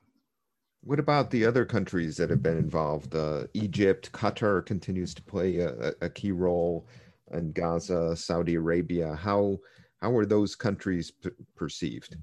What 0.82 1.00
about 1.00 1.32
the 1.32 1.46
other 1.46 1.66
countries 1.66 2.18
that 2.18 2.30
have 2.30 2.44
been 2.44 2.58
involved? 2.58 3.16
Uh, 3.16 3.46
Egypt, 3.54 4.12
Qatar 4.12 4.66
continues 4.66 5.14
to 5.16 5.24
play 5.24 5.58
a, 5.58 5.94
a, 6.02 6.10
key 6.10 6.32
role 6.32 6.88
in 7.32 7.52
Gaza, 7.54 8.16
Saudi 8.16 8.56
Arabia. 8.56 9.16
How 9.16 9.58
how 10.02 10.16
are 10.16 10.26
those 10.26 10.56
countries 10.56 11.10
p- 11.10 11.32
perceived? 11.56 12.18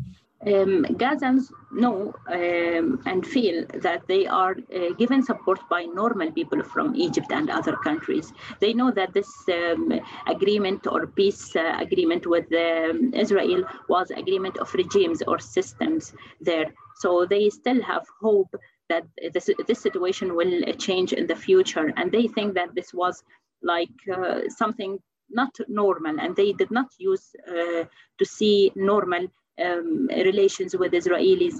Um, 0.46 0.84
Gazans 1.00 1.52
know 1.72 2.14
um, 2.28 3.00
and 3.06 3.26
feel 3.26 3.64
that 3.74 4.06
they 4.08 4.26
are 4.26 4.56
uh, 4.74 4.92
given 4.98 5.22
support 5.22 5.60
by 5.70 5.84
normal 5.84 6.30
people 6.32 6.62
from 6.62 6.94
Egypt 6.94 7.30
and 7.30 7.48
other 7.50 7.76
countries. 7.76 8.32
They 8.60 8.72
know 8.72 8.90
that 8.90 9.14
this 9.14 9.30
um, 9.48 10.00
agreement 10.26 10.86
or 10.86 11.06
peace 11.06 11.54
uh, 11.56 11.76
agreement 11.78 12.26
with 12.26 12.52
um, 12.52 13.12
Israel 13.14 13.64
was 13.88 14.10
agreement 14.10 14.58
of 14.58 14.72
regimes 14.74 15.22
or 15.26 15.38
systems 15.38 16.12
there. 16.40 16.72
So 16.96 17.24
they 17.24 17.48
still 17.50 17.82
have 17.82 18.04
hope 18.20 18.54
that 18.88 19.04
this, 19.32 19.48
this 19.66 19.80
situation 19.80 20.34
will 20.36 20.62
change 20.74 21.12
in 21.12 21.26
the 21.26 21.36
future. 21.36 21.92
And 21.96 22.12
they 22.12 22.26
think 22.26 22.54
that 22.54 22.74
this 22.74 22.92
was 22.92 23.22
like 23.62 23.96
uh, 24.12 24.40
something 24.48 24.98
not 25.30 25.56
normal 25.68 26.20
and 26.20 26.36
they 26.36 26.52
did 26.52 26.70
not 26.70 26.88
use 26.98 27.34
uh, 27.48 27.84
to 28.18 28.24
see 28.24 28.70
normal 28.74 29.28
um, 29.60 30.08
relations 30.08 30.76
with 30.76 30.92
Israelis 30.92 31.54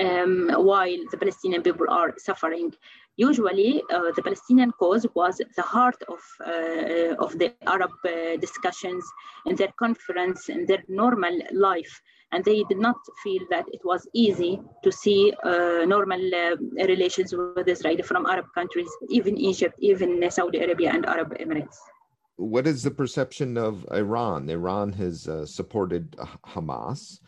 um, 0.00 0.50
while 0.56 0.98
the 1.10 1.16
Palestinian 1.16 1.62
people 1.62 1.86
are 1.88 2.14
suffering. 2.18 2.72
Usually, 3.16 3.80
uh, 3.92 4.10
the 4.16 4.22
Palestinian 4.22 4.72
cause 4.72 5.06
was 5.14 5.40
the 5.56 5.62
heart 5.62 6.02
of, 6.08 6.20
uh, 6.44 7.14
of 7.24 7.38
the 7.38 7.54
Arab 7.66 7.92
uh, 8.04 8.36
discussions 8.40 9.04
in 9.46 9.54
their 9.54 9.72
conference, 9.78 10.48
in 10.48 10.66
their 10.66 10.82
normal 10.88 11.38
life. 11.52 12.00
And 12.32 12.44
they 12.44 12.64
did 12.64 12.78
not 12.78 12.96
feel 13.22 13.42
that 13.50 13.66
it 13.72 13.80
was 13.84 14.08
easy 14.12 14.60
to 14.82 14.90
see 14.90 15.32
uh, 15.44 15.84
normal 15.86 16.20
uh, 16.34 16.56
relations 16.88 17.32
with 17.32 17.68
Israel 17.68 18.02
from 18.02 18.26
Arab 18.26 18.46
countries, 18.52 18.90
even 19.08 19.38
Egypt, 19.38 19.76
even 19.78 20.28
Saudi 20.30 20.58
Arabia 20.58 20.90
and 20.92 21.06
Arab 21.06 21.38
Emirates 21.38 21.78
what 22.36 22.66
is 22.66 22.82
the 22.82 22.90
perception 22.90 23.56
of 23.56 23.86
Iran? 23.92 24.48
Iran 24.50 24.92
has 24.92 25.28
uh, 25.28 25.46
supported 25.46 26.12
Hamas. 26.44 27.20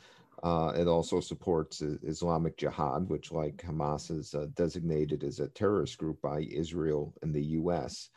Uh, 0.42 0.72
it 0.76 0.86
also 0.86 1.20
supports 1.20 1.80
Islamic 1.80 2.56
Jihad, 2.56 3.08
which, 3.08 3.32
like 3.32 3.56
Hamas, 3.58 4.10
is 4.10 4.34
uh, 4.34 4.46
designated 4.54 5.24
as 5.24 5.40
a 5.40 5.48
terrorist 5.48 5.98
group 5.98 6.20
by 6.20 6.40
Israel 6.40 7.14
and 7.22 7.34
the 7.34 7.42
U.S. 7.60 8.10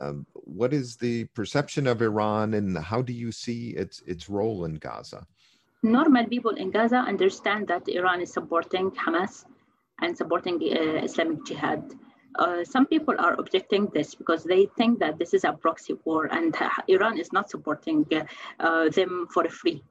Um, 0.00 0.26
what 0.32 0.72
is 0.72 0.96
the 0.96 1.24
perception 1.34 1.86
of 1.86 2.02
Iran, 2.02 2.54
and 2.54 2.76
how 2.76 3.00
do 3.00 3.12
you 3.12 3.32
see 3.32 3.70
its 3.70 4.02
its 4.06 4.28
role 4.28 4.64
in 4.64 4.74
Gaza? 4.74 5.26
Normal 5.82 6.26
people 6.26 6.52
in 6.52 6.70
Gaza 6.70 6.96
understand 6.96 7.68
that 7.68 7.88
Iran 7.88 8.20
is 8.20 8.32
supporting 8.32 8.90
Hamas 8.90 9.44
and 10.00 10.16
supporting 10.16 10.56
uh, 10.56 11.04
Islamic 11.04 11.44
Jihad 11.44 11.94
uh, 12.36 12.64
some 12.64 12.86
people 12.86 13.14
are 13.18 13.34
objecting 13.34 13.86
this 13.94 14.14
because 14.14 14.44
they 14.44 14.66
think 14.76 14.98
that 14.98 15.18
this 15.18 15.34
is 15.34 15.44
a 15.44 15.52
proxy 15.52 15.94
war 16.04 16.26
and 16.26 16.54
Iran 16.88 17.18
is 17.18 17.32
not 17.32 17.50
supporting 17.50 18.06
uh, 18.60 18.88
them 18.90 19.28
for 19.32 19.48
free. 19.48 19.82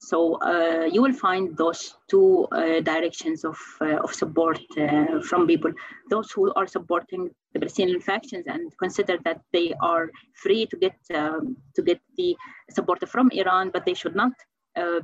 So 0.00 0.34
uh, 0.40 0.84
you 0.84 1.02
will 1.02 1.12
find 1.12 1.56
those 1.56 1.96
two 2.08 2.46
uh, 2.52 2.80
directions 2.80 3.44
of, 3.44 3.58
uh, 3.80 3.96
of 3.96 4.14
support 4.14 4.60
uh, 4.78 5.20
from 5.22 5.46
people. 5.46 5.72
Those 6.08 6.30
who 6.30 6.52
are 6.54 6.68
supporting 6.68 7.30
the 7.52 7.58
Palestinian 7.58 8.00
factions 8.00 8.44
and 8.46 8.72
consider 8.78 9.18
that 9.24 9.40
they 9.52 9.74
are 9.82 10.10
free 10.34 10.66
to 10.66 10.76
get 10.76 10.96
um, 11.14 11.56
to 11.74 11.82
get 11.82 12.00
the 12.16 12.36
support 12.70 13.08
from 13.08 13.30
Iran, 13.32 13.70
but 13.70 13.84
they 13.84 13.94
should 13.94 14.14
not 14.14 14.32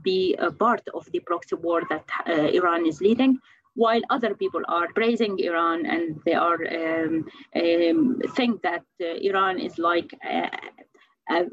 be 0.05 0.37
a 0.37 0.53
part 0.53 0.83
of 0.95 1.05
the 1.11 1.19
proxy 1.19 1.57
war 1.57 1.83
that 1.91 2.05
Iran 2.29 2.87
is 2.87 3.01
leading 3.01 3.41
while 3.75 4.01
other 4.11 4.35
people 4.35 4.63
are 4.69 4.89
praising 4.95 5.39
Iran 5.39 5.87
and 5.87 6.21
they 6.25 6.35
are 6.35 6.59
um, 6.81 7.27
um, 7.57 8.21
think 8.37 8.63
that 8.63 8.85
uh, 9.03 9.07
Iran 9.31 9.59
is 9.59 9.79
like, 9.79 10.11
uh, 10.25 10.49
uh, 11.31 11.45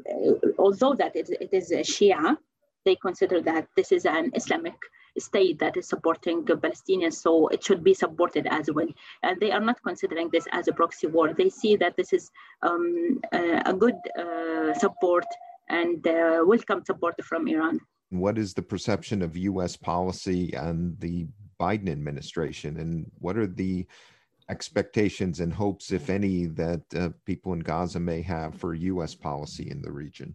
although 0.58 0.94
that 0.94 1.16
it, 1.16 1.28
it 1.40 1.50
is 1.52 1.72
a 1.72 1.80
Shia, 1.80 2.36
they 2.84 2.96
consider 2.96 3.40
that 3.42 3.68
this 3.76 3.92
is 3.92 4.06
an 4.06 4.30
Islamic 4.34 4.74
state 5.18 5.58
that 5.58 5.76
is 5.76 5.88
supporting 5.88 6.42
Palestinians, 6.44 7.14
so 7.14 7.48
it 7.48 7.62
should 7.62 7.84
be 7.84 7.94
supported 7.94 8.46
as 8.50 8.70
well. 8.72 8.88
And 9.22 9.38
they 9.40 9.52
are 9.52 9.60
not 9.60 9.82
considering 9.82 10.30
this 10.32 10.46
as 10.52 10.68
a 10.68 10.72
proxy 10.72 11.06
war. 11.06 11.34
They 11.34 11.50
see 11.50 11.76
that 11.76 11.96
this 11.96 12.12
is 12.12 12.30
um, 12.62 13.20
a 13.32 13.74
good 13.74 13.96
uh, 14.18 14.72
support 14.74 15.26
and 15.68 16.06
uh, 16.06 16.42
welcome 16.46 16.84
support 16.84 17.22
from 17.24 17.46
Iran. 17.46 17.78
What 18.10 18.38
is 18.38 18.54
the 18.54 18.62
perception 18.62 19.22
of 19.22 19.36
U.S. 19.36 19.76
policy 19.76 20.52
and 20.54 20.98
the 21.00 21.26
Biden 21.62 21.88
administration, 21.88 22.70
and 22.82 22.92
what 23.24 23.36
are 23.36 23.46
the 23.46 23.86
expectations 24.48 25.40
and 25.40 25.52
hopes, 25.52 25.92
if 25.92 26.10
any, 26.18 26.46
that 26.62 26.82
uh, 26.96 27.10
people 27.24 27.52
in 27.52 27.60
Gaza 27.60 28.00
may 28.00 28.20
have 28.22 28.50
for 28.60 28.74
U.S. 28.92 29.14
policy 29.14 29.70
in 29.70 29.80
the 29.80 29.92
region? 30.04 30.34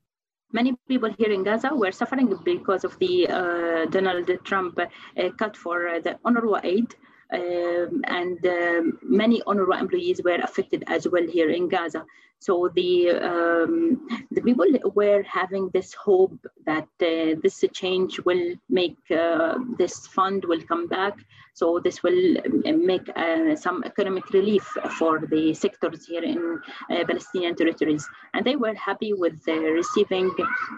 Many 0.54 0.72
people 0.88 1.12
here 1.20 1.32
in 1.38 1.44
Gaza 1.44 1.70
were 1.76 1.92
suffering 1.92 2.34
because 2.46 2.84
of 2.86 2.98
the 3.00 3.28
uh, 3.28 3.86
Donald 3.96 4.30
Trump 4.46 4.80
uh, 4.80 5.30
cut 5.38 5.58
for 5.58 5.78
uh, 5.90 6.00
the 6.00 6.14
UNRWA 6.26 6.62
aid. 6.64 6.96
Um, 7.34 8.04
and 8.06 8.46
um, 8.46 9.00
many 9.04 9.42
UNRWA 9.42 9.80
employees 9.80 10.22
were 10.24 10.40
affected 10.42 10.84
as 10.88 11.08
well 11.08 11.28
here 11.28 11.50
in 11.50 11.68
Gaza. 11.68 12.06
So 12.40 12.70
the 12.74 13.10
um, 13.12 14.08
the 14.32 14.42
people 14.42 14.68
were 14.94 15.24
having 15.24 15.70
this 15.74 15.94
hope 15.94 16.38
that 16.66 16.88
uh, 17.02 17.40
this 17.42 17.66
change 17.74 18.20
will 18.20 18.54
make 18.70 18.98
uh, 19.10 19.56
this 19.78 20.06
fund 20.08 20.46
will 20.46 20.62
come 20.62 20.88
back. 20.88 21.16
So 21.56 21.80
this 21.84 22.04
will 22.04 22.38
uh, 22.38 22.74
make 22.74 23.10
uh, 23.16 23.56
some 23.56 23.84
economic 23.84 24.30
relief 24.30 24.64
for 25.00 25.20
the 25.20 25.56
sectors 25.56 26.06
here 26.06 26.24
in 26.24 26.62
uh, 26.92 27.04
Palestinian 27.06 27.56
territories, 27.56 28.08
and 28.36 28.46
they 28.46 28.56
were 28.56 28.76
happy 28.76 29.14
with 29.14 29.42
uh, 29.48 29.54
receiving 29.54 30.30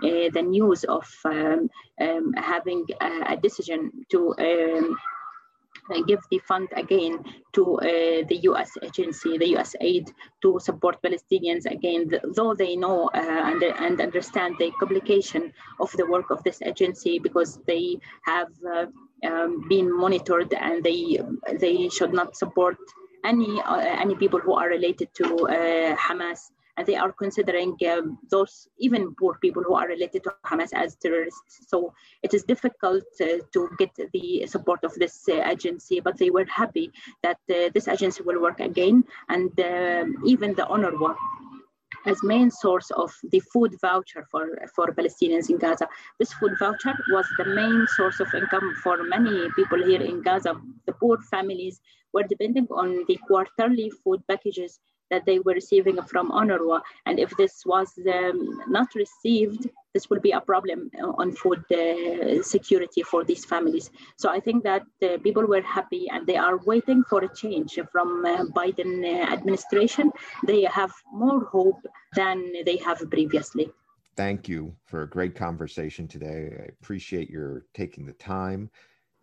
the 0.01 0.41
news 0.41 0.85
of 0.85 1.05
um, 1.25 1.69
um, 1.99 2.33
having 2.37 2.85
a, 3.01 3.33
a, 3.33 3.37
decision 3.37 3.91
to 4.09 4.33
um, 4.39 4.97
give 6.07 6.19
the 6.31 6.39
fund 6.39 6.67
again 6.75 7.23
to 7.53 7.63
uh, 7.79 8.25
the 8.29 8.39
US 8.43 8.71
agency, 8.81 9.37
the 9.37 9.57
US 9.57 9.75
aid 9.81 10.11
to 10.41 10.59
support 10.59 11.01
Palestinians 11.01 11.65
again, 11.65 12.11
though 12.35 12.53
they 12.53 12.75
know 12.75 13.09
uh, 13.13 13.41
and, 13.49 13.63
and 13.63 14.01
understand 14.01 14.55
the 14.59 14.71
complication 14.79 15.53
of 15.79 15.91
the 15.93 16.05
work 16.05 16.29
of 16.29 16.43
this 16.43 16.61
agency 16.61 17.19
because 17.19 17.59
they 17.67 17.97
have 18.23 18.51
uh, 18.75 18.85
um, 19.27 19.67
been 19.67 19.95
monitored 19.95 20.53
and 20.53 20.83
they, 20.83 21.19
they 21.59 21.89
should 21.89 22.13
not 22.13 22.35
support 22.35 22.77
any, 23.25 23.61
uh, 23.61 23.77
any 23.77 24.15
people 24.15 24.39
who 24.39 24.53
are 24.53 24.69
related 24.69 25.09
to 25.15 25.25
uh, 25.47 25.95
Hamas 25.95 26.51
they 26.85 26.95
are 26.95 27.11
considering 27.11 27.75
um, 27.91 28.17
those 28.29 28.67
even 28.77 29.15
poor 29.15 29.37
people 29.41 29.63
who 29.63 29.75
are 29.75 29.87
related 29.87 30.23
to 30.23 30.33
Hamas 30.45 30.71
as 30.73 30.95
terrorists. 30.95 31.67
So 31.67 31.93
it 32.23 32.33
is 32.33 32.43
difficult 32.43 33.03
uh, 33.21 33.39
to 33.53 33.69
get 33.77 33.91
the 34.13 34.45
support 34.47 34.83
of 34.83 34.93
this 34.95 35.27
uh, 35.29 35.43
agency, 35.45 35.99
but 35.99 36.17
they 36.17 36.29
were 36.29 36.45
happy 36.45 36.91
that 37.23 37.39
uh, 37.49 37.69
this 37.73 37.87
agency 37.87 38.23
will 38.23 38.41
work 38.41 38.59
again, 38.59 39.03
and 39.29 39.51
um, 39.59 40.15
even 40.25 40.55
the 40.55 40.63
UNRWA 40.63 41.15
as 42.05 42.23
main 42.23 42.49
source 42.49 42.91
of 42.91 43.11
the 43.31 43.41
food 43.51 43.75
voucher 43.81 44.25
for, 44.31 44.47
for 44.75 44.87
Palestinians 44.93 45.49
in 45.49 45.57
Gaza. 45.57 45.87
This 46.17 46.33
food 46.33 46.53
voucher 46.57 46.93
was 47.09 47.25
the 47.37 47.45
main 47.45 47.85
source 47.97 48.19
of 48.19 48.33
income 48.33 48.73
for 48.83 49.03
many 49.03 49.49
people 49.55 49.83
here 49.83 50.01
in 50.01 50.21
Gaza. 50.21 50.55
The 50.85 50.93
poor 50.93 51.17
families 51.29 51.81
were 52.13 52.23
depending 52.23 52.67
on 52.71 53.03
the 53.07 53.17
quarterly 53.27 53.91
food 54.03 54.21
packages 54.27 54.79
that 55.11 55.25
they 55.25 55.39
were 55.39 55.53
receiving 55.53 56.01
from 56.03 56.31
UNRWA. 56.31 56.81
And 57.05 57.19
if 57.19 57.35
this 57.37 57.63
was 57.65 57.97
um, 58.07 58.61
not 58.67 58.87
received, 58.95 59.69
this 59.93 60.09
will 60.09 60.19
be 60.19 60.31
a 60.31 60.41
problem 60.41 60.89
on 61.17 61.31
food 61.31 61.63
uh, 61.71 62.43
security 62.43 63.01
for 63.01 63.23
these 63.23 63.43
families. 63.45 63.89
So 64.17 64.29
I 64.29 64.39
think 64.39 64.63
that 64.63 64.83
uh, 65.01 65.17
people 65.23 65.45
were 65.45 65.61
happy 65.61 66.07
and 66.11 66.27
they 66.27 66.37
are 66.37 66.57
waiting 66.57 67.03
for 67.09 67.23
a 67.23 67.35
change 67.35 67.79
from 67.91 68.25
uh, 68.25 68.45
Biden 68.55 69.03
uh, 69.03 69.33
administration. 69.33 70.11
They 70.45 70.63
have 70.63 70.91
more 71.11 71.45
hope 71.45 71.81
than 72.15 72.51
they 72.65 72.77
have 72.77 72.99
previously. 73.09 73.71
Thank 74.15 74.49
you 74.49 74.75
for 74.85 75.03
a 75.03 75.09
great 75.09 75.33
conversation 75.33 76.07
today. 76.07 76.53
I 76.59 76.65
appreciate 76.81 77.29
your 77.29 77.65
taking 77.73 78.05
the 78.05 78.13
time 78.13 78.69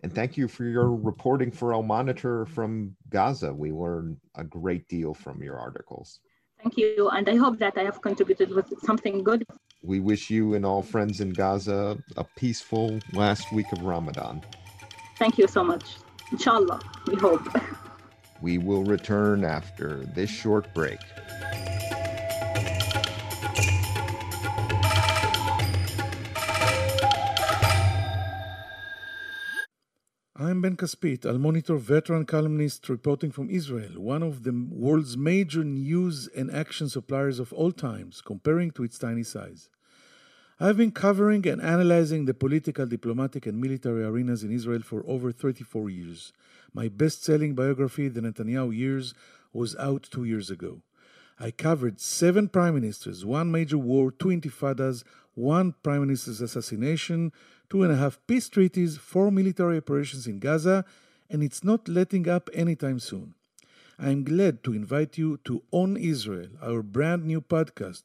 and 0.03 0.15
thank 0.15 0.37
you 0.37 0.49
for 0.49 0.65
your 0.65 0.95
reporting 0.95 1.51
for 1.51 1.73
Al 1.73 1.83
Monitor 1.83 2.47
from 2.47 2.95
Gaza. 3.09 3.53
We 3.53 3.73
learned 3.73 4.19
a 4.35 4.45
great 4.45 4.89
deal 4.89 5.15
from 5.15 5.43
your 5.43 5.59
articles. 5.59 6.21
Thank 6.63 6.77
you. 6.77 7.09
And 7.11 7.29
I 7.29 7.37
hope 7.37 7.59
that 7.59 7.75
I 7.77 7.85
have 7.85 8.03
contributed 8.03 8.51
with 8.51 8.73
something 8.83 9.23
good. 9.23 9.45
We 9.83 10.01
wish 10.01 10.31
you 10.31 10.55
and 10.55 10.67
all 10.67 10.83
friends 10.83 11.21
in 11.21 11.31
Gaza 11.31 11.99
a 12.17 12.25
peaceful 12.37 12.99
last 13.13 13.53
week 13.53 13.71
of 13.73 13.83
Ramadan. 13.83 14.43
Thank 15.19 15.39
you 15.39 15.47
so 15.47 15.63
much. 15.63 15.97
Inshallah, 16.33 16.81
we 17.07 17.17
hope. 17.17 17.47
We 18.43 18.59
will 18.59 18.85
return 18.85 19.45
after 19.45 20.05
this 20.15 20.29
short 20.29 20.73
break. 20.75 20.99
I'm 30.39 30.61
Ben 30.61 30.77
Caspit, 30.77 31.25
Al 31.25 31.39
Monitor 31.39 31.77
veteran 31.77 32.27
columnist 32.27 32.91
reporting 32.91 33.31
from 33.31 33.49
Israel, 33.49 33.93
one 33.99 34.23
of 34.23 34.43
the 34.43 34.53
world's 34.53 35.17
major 35.17 35.65
news 35.65 36.29
and 36.37 36.51
action 36.51 36.91
suppliers 36.91 37.39
of 37.39 37.55
all 37.55 37.73
times, 37.73 38.21
comparing 38.21 38.71
to 38.73 38.85
its 38.85 38.99
tiny 38.99 39.23
size. 39.23 39.71
I've 40.61 40.77
been 40.77 40.91
covering 40.91 41.49
and 41.49 41.63
analyzing 41.63 42.27
the 42.27 42.35
political, 42.35 42.85
diplomatic, 42.85 43.47
and 43.47 43.59
military 43.59 44.05
arenas 44.05 44.45
in 44.45 44.53
Israel 44.53 44.83
for 44.83 45.03
over 45.07 45.33
34 45.33 45.89
years. 45.89 46.35
My 46.75 46.89
best 46.89 47.25
selling 47.25 47.55
biography, 47.55 48.09
The 48.09 48.21
Netanyahu 48.21 48.77
Years, 48.77 49.15
was 49.55 49.75
out 49.77 50.03
two 50.03 50.25
years 50.25 50.51
ago. 50.51 50.83
I 51.41 51.51
covered 51.51 51.99
seven 51.99 52.49
prime 52.49 52.75
ministers, 52.75 53.25
one 53.25 53.51
major 53.51 53.79
war, 53.79 54.11
two 54.11 54.29
intifadas, 54.29 55.03
one 55.35 55.75
prime 55.83 56.01
minister's 56.01 56.43
assassination, 56.43 57.33
two 57.69 57.83
and 57.83 57.93
a 57.93 57.97
half 57.97 58.19
peace 58.27 58.49
treaties, 58.49 58.97
four 58.97 59.31
military 59.31 59.79
operations 59.79 60.27
in 60.27 60.39
Gaza, 60.39 60.85
and 61.29 61.43
it's 61.43 61.65
not 61.65 61.89
letting 61.89 62.29
up 62.29 62.49
anytime 62.53 62.99
soon. 62.99 63.35
I 63.99 64.11
am 64.11 64.25
glad 64.25 64.63
to 64.65 64.75
invite 64.75 65.17
you 65.17 65.39
to 65.45 65.63
On 65.71 65.97
Israel, 65.97 66.49
our 66.63 66.83
brand 66.83 67.25
new 67.25 67.41
podcast, 67.41 68.03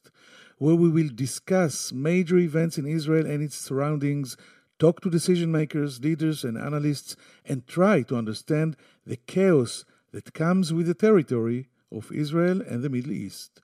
where 0.58 0.74
we 0.74 0.88
will 0.88 1.10
discuss 1.14 1.92
major 1.92 2.38
events 2.38 2.78
in 2.78 2.86
Israel 2.86 3.26
and 3.26 3.42
its 3.42 3.56
surroundings, 3.56 4.36
talk 4.78 5.00
to 5.02 5.10
decision 5.10 5.52
makers, 5.52 6.00
leaders, 6.00 6.44
and 6.44 6.56
analysts, 6.56 7.14
and 7.44 7.66
try 7.66 8.02
to 8.02 8.16
understand 8.16 8.76
the 9.06 9.16
chaos 9.16 9.84
that 10.12 10.32
comes 10.32 10.72
with 10.72 10.86
the 10.86 10.94
territory 10.94 11.68
of 11.90 12.10
Israel 12.10 12.62
and 12.62 12.82
the 12.82 12.88
Middle 12.88 13.12
East. 13.12 13.60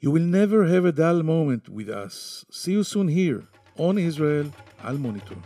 You 0.00 0.10
will 0.10 0.22
never 0.22 0.66
have 0.66 0.84
a 0.84 0.92
dull 0.92 1.22
moment 1.22 1.68
with 1.68 1.88
us. 1.88 2.44
See 2.50 2.72
you 2.72 2.84
soon 2.84 3.08
here 3.08 3.48
on 3.76 3.98
Israel 3.98 4.50
Al 4.82 4.98
Monitor. 4.98 5.36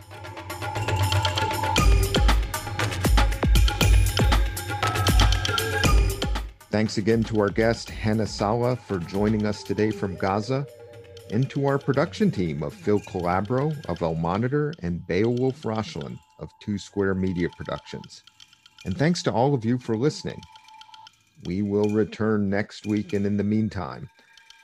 Thanks 6.71 6.97
again 6.97 7.23
to 7.23 7.39
our 7.41 7.49
guest, 7.49 7.89
Hana 7.89 8.27
Salah, 8.27 8.75
for 8.75 8.99
joining 8.99 9.45
us 9.45 9.63
today 9.63 9.89
from 9.89 10.15
Gaza, 10.15 10.67
and 11.31 11.49
to 11.49 11.65
our 11.65 11.79
production 11.79 12.29
team 12.29 12.61
of 12.61 12.73
Phil 12.73 12.99
Calabro 13.01 13.75
of 13.87 14.01
Al 14.01 14.15
Monitor 14.15 14.73
and 14.83 15.05
Beowulf 15.07 15.63
Roshlan 15.63 16.19
of 16.39 16.49
Two 16.61 16.77
Square 16.77 17.15
Media 17.15 17.49
Productions. 17.57 18.23
And 18.85 18.95
thanks 18.95 19.23
to 19.23 19.31
all 19.31 19.53
of 19.53 19.65
you 19.65 19.77
for 19.77 19.97
listening. 19.97 20.39
We 21.45 21.63
will 21.63 21.89
return 21.89 22.49
next 22.49 22.85
week, 22.85 23.13
and 23.13 23.25
in 23.25 23.37
the 23.37 23.43
meantime, 23.43 24.09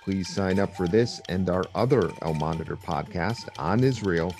please 0.05 0.29
sign 0.29 0.59
up 0.59 0.71
for 0.71 0.87
this 0.87 1.19
and 1.29 1.49
our 1.49 1.67
other 1.73 2.11
Al 2.21 2.35
Monitor 2.35 2.77
podcast 2.77 3.49
on 3.57 3.83
Israel 3.83 4.35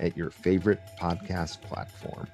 at 0.00 0.16
your 0.16 0.30
favorite 0.30 0.80
podcast 1.00 1.60
platform. 1.62 2.26